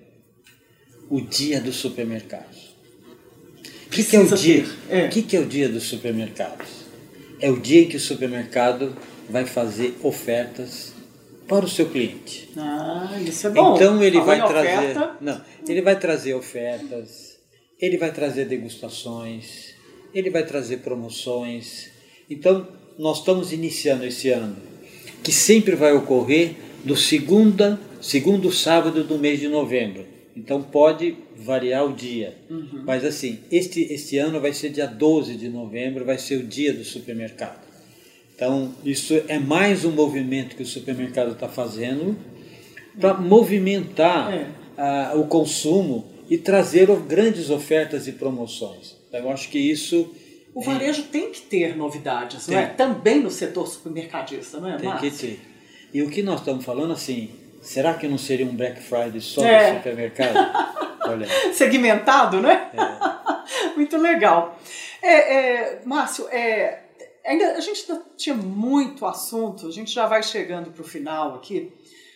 [1.09, 2.75] o Dia dos Supermercados.
[3.87, 4.65] O que, que, é o dia?
[4.87, 5.07] É.
[5.07, 6.67] Que, que é o Dia dos Supermercados?
[7.41, 8.95] É o dia em que o supermercado
[9.29, 10.93] vai fazer ofertas
[11.47, 12.49] para o seu cliente.
[12.57, 13.75] Ah, isso é bom.
[13.75, 15.17] Então ele vai trazer, oferta.
[15.21, 17.39] não, ele vai trazer ofertas,
[17.79, 19.73] ele vai trazer degustações,
[20.13, 21.89] ele vai trazer promoções.
[22.29, 22.67] Então
[22.97, 24.57] nós estamos iniciando esse ano,
[25.23, 30.05] que sempre vai ocorrer do segunda, segundo sábado do mês de novembro.
[30.35, 32.35] Então pode variar o dia.
[32.49, 32.83] Uhum.
[32.85, 36.73] Mas assim, este, este ano vai ser dia 12 de novembro, vai ser o dia
[36.73, 37.69] do supermercado.
[38.39, 42.15] Então, isso é mais um movimento que o supermercado está fazendo
[42.97, 45.13] para movimentar é.
[45.13, 48.95] uh, o consumo e trazer grandes ofertas e promoções.
[49.09, 50.09] Então, eu acho que isso.
[50.53, 51.05] O varejo é...
[51.05, 52.55] tem que ter novidades, tem.
[52.55, 52.67] não é?
[52.67, 55.11] Também no setor supermercadista, não é, Tem Márcio?
[55.11, 55.41] que ter.
[55.93, 57.31] E o que nós estamos falando, assim,
[57.61, 59.71] será que não seria um Black Friday só é.
[59.71, 60.35] no supermercado?
[61.07, 61.27] Olha.
[61.53, 62.69] Segmentado, né?
[62.73, 63.75] É.
[63.75, 64.59] Muito legal.
[65.01, 66.83] É, é, Márcio, é,
[67.25, 71.35] ainda a gente ainda tinha muito assunto, a gente já vai chegando para o final
[71.35, 71.71] aqui,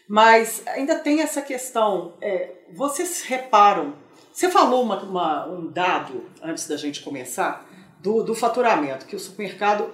[0.07, 2.13] mas ainda tem essa questão.
[2.21, 3.95] É, vocês reparam?
[4.33, 7.69] Você falou uma, uma, um dado antes da gente começar
[8.03, 9.91] do, do faturamento que o supermercado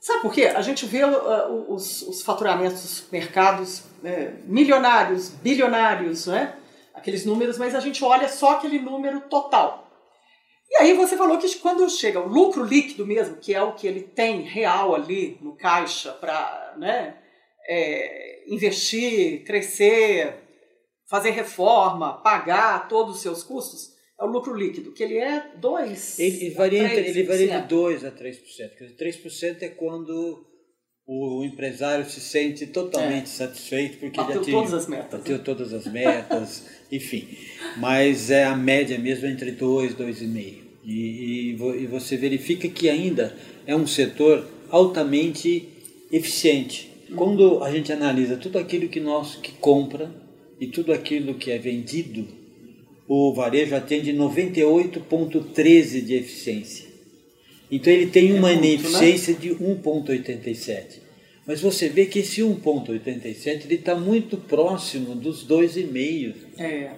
[0.00, 0.46] Sabe por quê?
[0.46, 6.56] A gente vê uh, os, os, faturamentos dos supermercados é, milionários, bilionários, né?
[6.92, 9.88] aqueles números, mas a gente olha só aquele número total.
[10.68, 13.86] E aí você falou que quando chega o lucro líquido mesmo, que é o que
[13.86, 17.14] ele tem real ali no caixa para né,
[17.68, 20.34] é, investir, crescer,
[21.08, 23.92] fazer reforma, pagar todos os seus custos,
[24.22, 26.20] é o lucro líquido, que ele é 2%.
[26.20, 28.38] Ele, ele varia, entre, ele varia de 2% a 3%.
[28.78, 30.46] Quer dizer, 3% é quando
[31.04, 33.26] o empresário se sente totalmente é.
[33.26, 35.18] satisfeito porque bateu ele atingiu, todas as metas.
[35.18, 35.42] Bateu né?
[35.44, 37.28] todas as metas, enfim.
[37.78, 40.54] Mas é a média mesmo entre 2 e 2,5.
[40.84, 45.68] E, e, você verifica que ainda é um setor altamente
[46.12, 46.90] eficiente.
[47.16, 50.14] Quando a gente analisa tudo aquilo que nós que compra
[50.60, 52.41] e tudo aquilo que é vendido,
[53.14, 56.86] o varejo atende 98,13 de eficiência.
[57.70, 59.40] Então ele tem uma é muito, ineficiência né?
[59.40, 61.02] de 1,87.
[61.46, 66.34] Mas você vê que esse 1,87 está muito próximo dos 2,5.
[66.58, 66.92] É.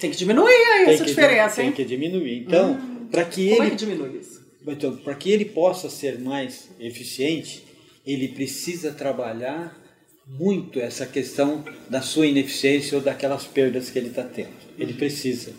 [0.00, 1.72] Tem que diminuir aí tem essa diferença, hein?
[1.72, 2.44] Tem que diminuir.
[2.46, 3.08] Então, hum.
[3.10, 4.46] Para que Como ele, é que diminui isso?
[4.66, 7.64] Então, para que ele possa ser mais eficiente,
[8.06, 9.76] ele precisa trabalhar
[10.26, 14.56] muito essa questão da sua ineficiência ou daquelas perdas que ele está tendo.
[14.76, 15.52] Ele precisa,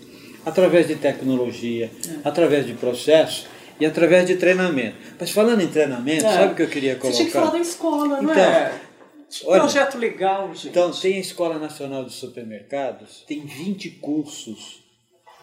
[0.45, 2.28] através de tecnologia, é.
[2.28, 3.47] através de processo
[3.80, 4.97] e através de treinamento.
[5.20, 6.34] Mas falando em treinamento, é.
[6.34, 7.18] sabe o que eu queria colocar?
[7.18, 8.82] Você tinha que falar da escola, não então, é?
[9.45, 10.70] Olha, projeto legal, gente.
[10.70, 14.82] Então, tem a Escola Nacional de Supermercados, tem 20 cursos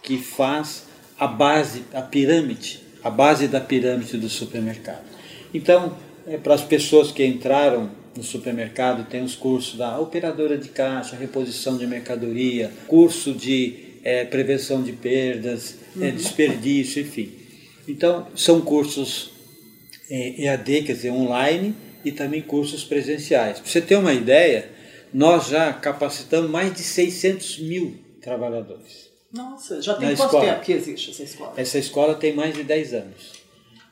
[0.03, 0.85] que faz
[1.19, 5.05] a base, a pirâmide, a base da pirâmide do supermercado.
[5.53, 5.97] Então,
[6.27, 11.17] é, para as pessoas que entraram no supermercado, tem os cursos da operadora de caixa,
[11.17, 16.05] reposição de mercadoria, curso de é, prevenção de perdas, é, uhum.
[16.05, 17.33] é, desperdício, enfim.
[17.89, 19.31] Então, são cursos
[20.11, 23.61] é, EAD, quer dizer, online, e também cursos presenciais.
[23.61, 24.71] Para você ter uma ideia,
[25.13, 29.11] nós já capacitamos mais de 600 mil trabalhadores.
[29.33, 30.45] Nossa, já tem quanto escola.
[30.45, 31.55] tempo que existe essa escola?
[31.57, 33.44] Essa escola tem mais de 10 anos.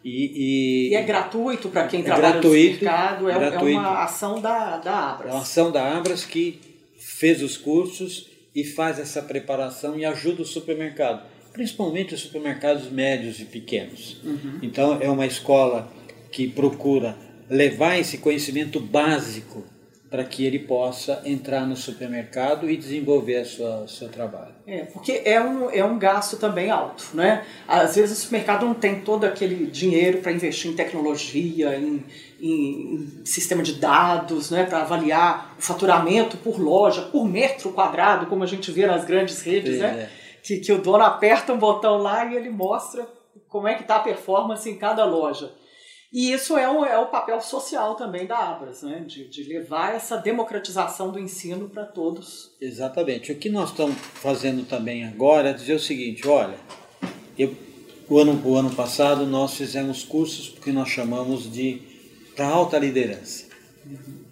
[0.05, 3.31] E, e, e é gratuito para quem é trabalha gratuito, no mercado?
[3.31, 5.31] É, é, uma ação da, da Abras?
[5.31, 6.61] É uma ação da Abras que
[6.97, 13.41] fez os cursos e faz essa preparação e ajuda o supermercado, principalmente os supermercados médios
[13.41, 14.21] e pequenos.
[14.25, 14.59] Uhum.
[14.63, 15.91] Então, é uma escola
[16.31, 17.17] que procura
[17.49, 19.65] levar esse conhecimento básico
[20.13, 24.53] para que ele possa entrar no supermercado e desenvolver sua, seu trabalho.
[24.67, 27.47] É, porque é um, é um gasto também alto, né?
[27.67, 32.05] Às vezes o supermercado não tem todo aquele dinheiro para investir em tecnologia, em,
[32.39, 34.65] em, em sistema de dados, né?
[34.65, 39.41] para avaliar o faturamento por loja, por metro quadrado, como a gente vê nas grandes
[39.41, 39.89] redes, né?
[39.89, 40.09] é, né?
[40.43, 43.09] Que, que o dono aperta um botão lá e ele mostra
[43.49, 45.55] como é que está a performance em cada loja.
[46.13, 49.03] E isso é o, é o papel social também da Abras, né?
[49.07, 52.51] de, de levar essa democratização do ensino para todos.
[52.61, 53.33] Exatamente.
[53.33, 56.57] O que nós estamos fazendo também agora é dizer o seguinte: olha,
[57.39, 57.57] eu,
[58.11, 61.81] o, ano, o ano passado nós fizemos cursos que nós chamamos de
[62.37, 63.47] para alta liderança.
[63.87, 64.23] Uhum.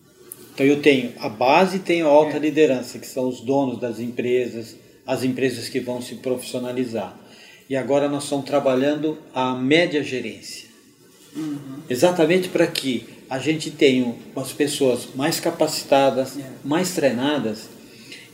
[0.53, 2.41] Então eu tenho a base e tenho a alta é.
[2.41, 4.77] liderança, que são os donos das empresas,
[5.07, 7.19] as empresas que vão se profissionalizar.
[7.71, 10.70] E agora nós estamos trabalhando a média gerência.
[11.35, 11.81] Uhum.
[11.89, 16.53] Exatamente para que a gente tenha as pessoas mais capacitadas, yeah.
[16.53, 16.69] É.
[16.69, 17.69] mais treinadas.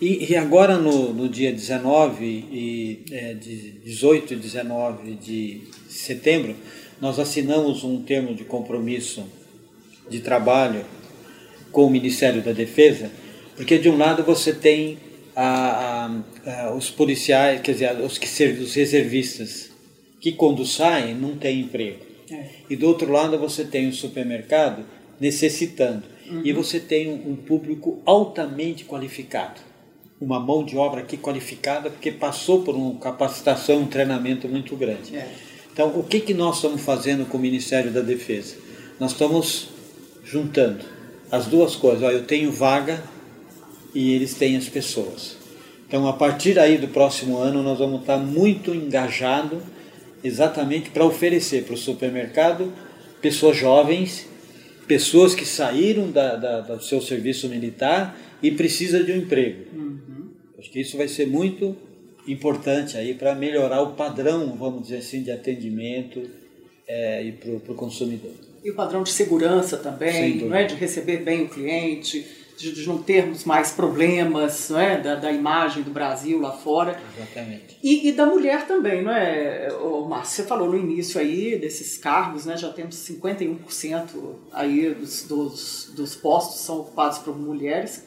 [0.01, 6.55] E, e agora no, no, dia 19 e é, de 18 e 19 de setembro,
[7.01, 9.25] nós assinamos um termo de compromisso
[10.09, 10.85] de trabalho
[11.73, 13.11] com o Ministério da Defesa,
[13.55, 14.99] porque de um lado você tem
[15.35, 16.07] a,
[16.47, 19.71] a, a, os policiais, quer dizer, os, que, os reservistas,
[20.21, 22.16] que quando saem não têm emprego.
[22.31, 22.47] É.
[22.69, 24.85] E do outro lado você tem o supermercado
[25.21, 26.05] necessitando.
[26.29, 26.43] Uhum.
[26.45, 29.61] E você tem um, um, público altamente qualificado.
[30.21, 35.15] Uma mão de obra aqui qualificada porque passou por uma capacitação, um treinamento muito grande.
[35.15, 35.29] É.
[35.73, 38.57] Então, o que, que nós estamos fazendo com o Ministério da Defesa?
[38.99, 39.69] Nós estamos
[40.25, 40.85] juntando
[41.31, 42.03] as duas coisas.
[42.03, 43.03] Ó, eu tenho vaga
[43.95, 45.37] e eles têm as pessoas.
[45.87, 49.63] Então, a partir aí do próximo ano, nós vamos estar muito engajados
[50.27, 52.73] exatamente para oferecer para o supermercado
[53.21, 54.27] pessoas jovens,
[54.87, 59.65] pessoas que saíram da, da, do seu serviço militar e precisam de um emprego.
[59.75, 60.31] Uhum.
[60.59, 61.77] Acho que isso vai ser muito
[62.27, 66.23] importante aí para melhorar o padrão, vamos dizer assim, de atendimento
[66.87, 68.33] é, e para o consumidor.
[68.65, 70.65] E o padrão de segurança também, não é?
[70.65, 72.27] de receber bem o cliente,
[72.57, 74.99] de, de não termos mais problemas não é?
[74.99, 77.01] da, da imagem do Brasil lá fora.
[77.17, 77.79] Exatamente.
[77.83, 80.37] E, e da mulher também, não é, o Márcio?
[80.37, 82.57] Você falou no início aí desses cargos, né?
[82.57, 88.07] já temos 51% aí dos, dos, dos postos são ocupados por mulheres.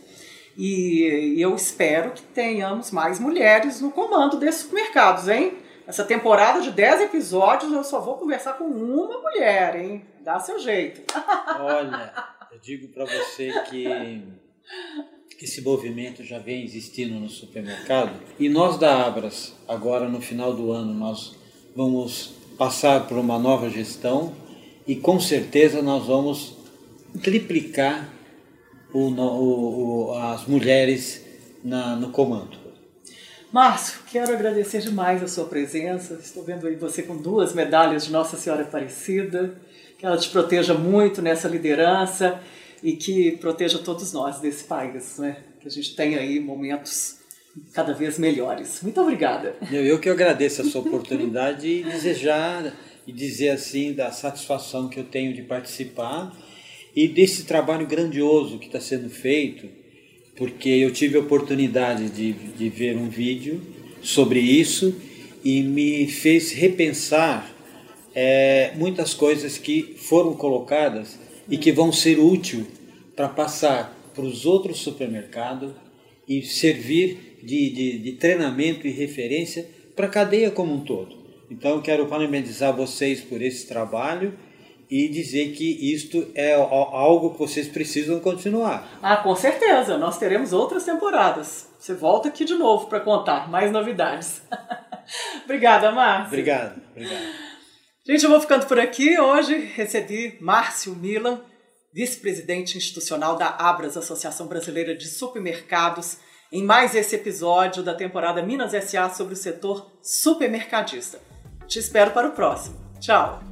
[0.57, 5.57] E, e eu espero que tenhamos mais mulheres no comando desses supermercados, hein?
[5.87, 10.05] Essa temporada de 10 episódios eu só vou conversar com uma mulher, hein?
[10.21, 11.01] Dá seu jeito.
[11.59, 12.13] Olha,
[12.51, 14.21] eu digo para você que
[15.41, 20.71] esse movimento já vem existindo no supermercado e nós da Abras, agora no final do
[20.71, 21.35] ano, nós
[21.75, 24.33] vamos passar por uma nova gestão
[24.85, 26.57] e com certeza nós vamos
[27.23, 28.09] triplicar
[28.93, 31.25] o, o, o, as mulheres
[31.63, 32.57] na, no comando.
[33.51, 36.19] Márcio, quero agradecer demais a sua presença.
[36.21, 39.59] Estou vendo aí você com duas medalhas de Nossa Senhora Aparecida
[39.97, 42.39] que ela te proteja muito nessa liderança
[42.81, 45.43] e que proteja todos nós desse país, né?
[45.59, 47.17] Que a gente tenha aí momentos
[47.73, 48.81] cada vez melhores.
[48.81, 49.55] Muito obrigada.
[49.71, 52.73] Eu, que agradeço a sua oportunidade e desejar
[53.05, 56.35] e dizer assim da satisfação que eu tenho de participar
[56.95, 59.67] e desse trabalho grandioso que está sendo feito,
[60.35, 63.61] porque eu tive a oportunidade de, de ver um vídeo
[64.01, 64.95] sobre isso
[65.43, 67.49] e me fez repensar
[68.13, 71.17] é, muitas coisas que foram colocadas
[71.49, 72.65] e que vão ser úteis
[73.15, 75.71] para passar para os outros supermercados
[76.27, 81.17] e servir de, de, de treinamento e referência para a cadeia como um todo.
[81.49, 84.37] Então, quero parabenizar vocês por esse trabalho
[84.89, 88.99] e dizer que isto é algo que vocês precisam continuar.
[89.01, 89.97] Ah, com certeza.
[89.97, 91.67] Nós teremos outras temporadas.
[91.79, 94.41] Você volta aqui de novo para contar mais novidades.
[95.45, 96.27] Obrigada, Márcio.
[96.27, 96.81] Obrigado.
[96.95, 97.48] Obrigado.
[98.09, 99.19] Gente, eu vou ficando por aqui.
[99.19, 101.41] Hoje recebi Márcio Milan,
[101.93, 106.17] vice-presidente institucional da Abras, Associação Brasileira de Supermercados,
[106.51, 111.19] em mais esse episódio da temporada Minas SA sobre o setor supermercadista.
[111.67, 112.77] Te espero para o próximo.
[112.99, 113.43] Tchau.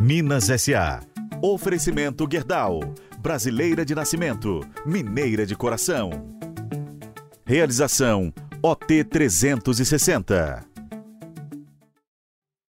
[0.00, 1.00] Minas SA.
[1.42, 2.78] Oferecimento Guerdal.
[3.18, 6.10] Brasileira de nascimento, mineira de coração.
[7.44, 8.32] Realização
[8.66, 10.75] OT 360.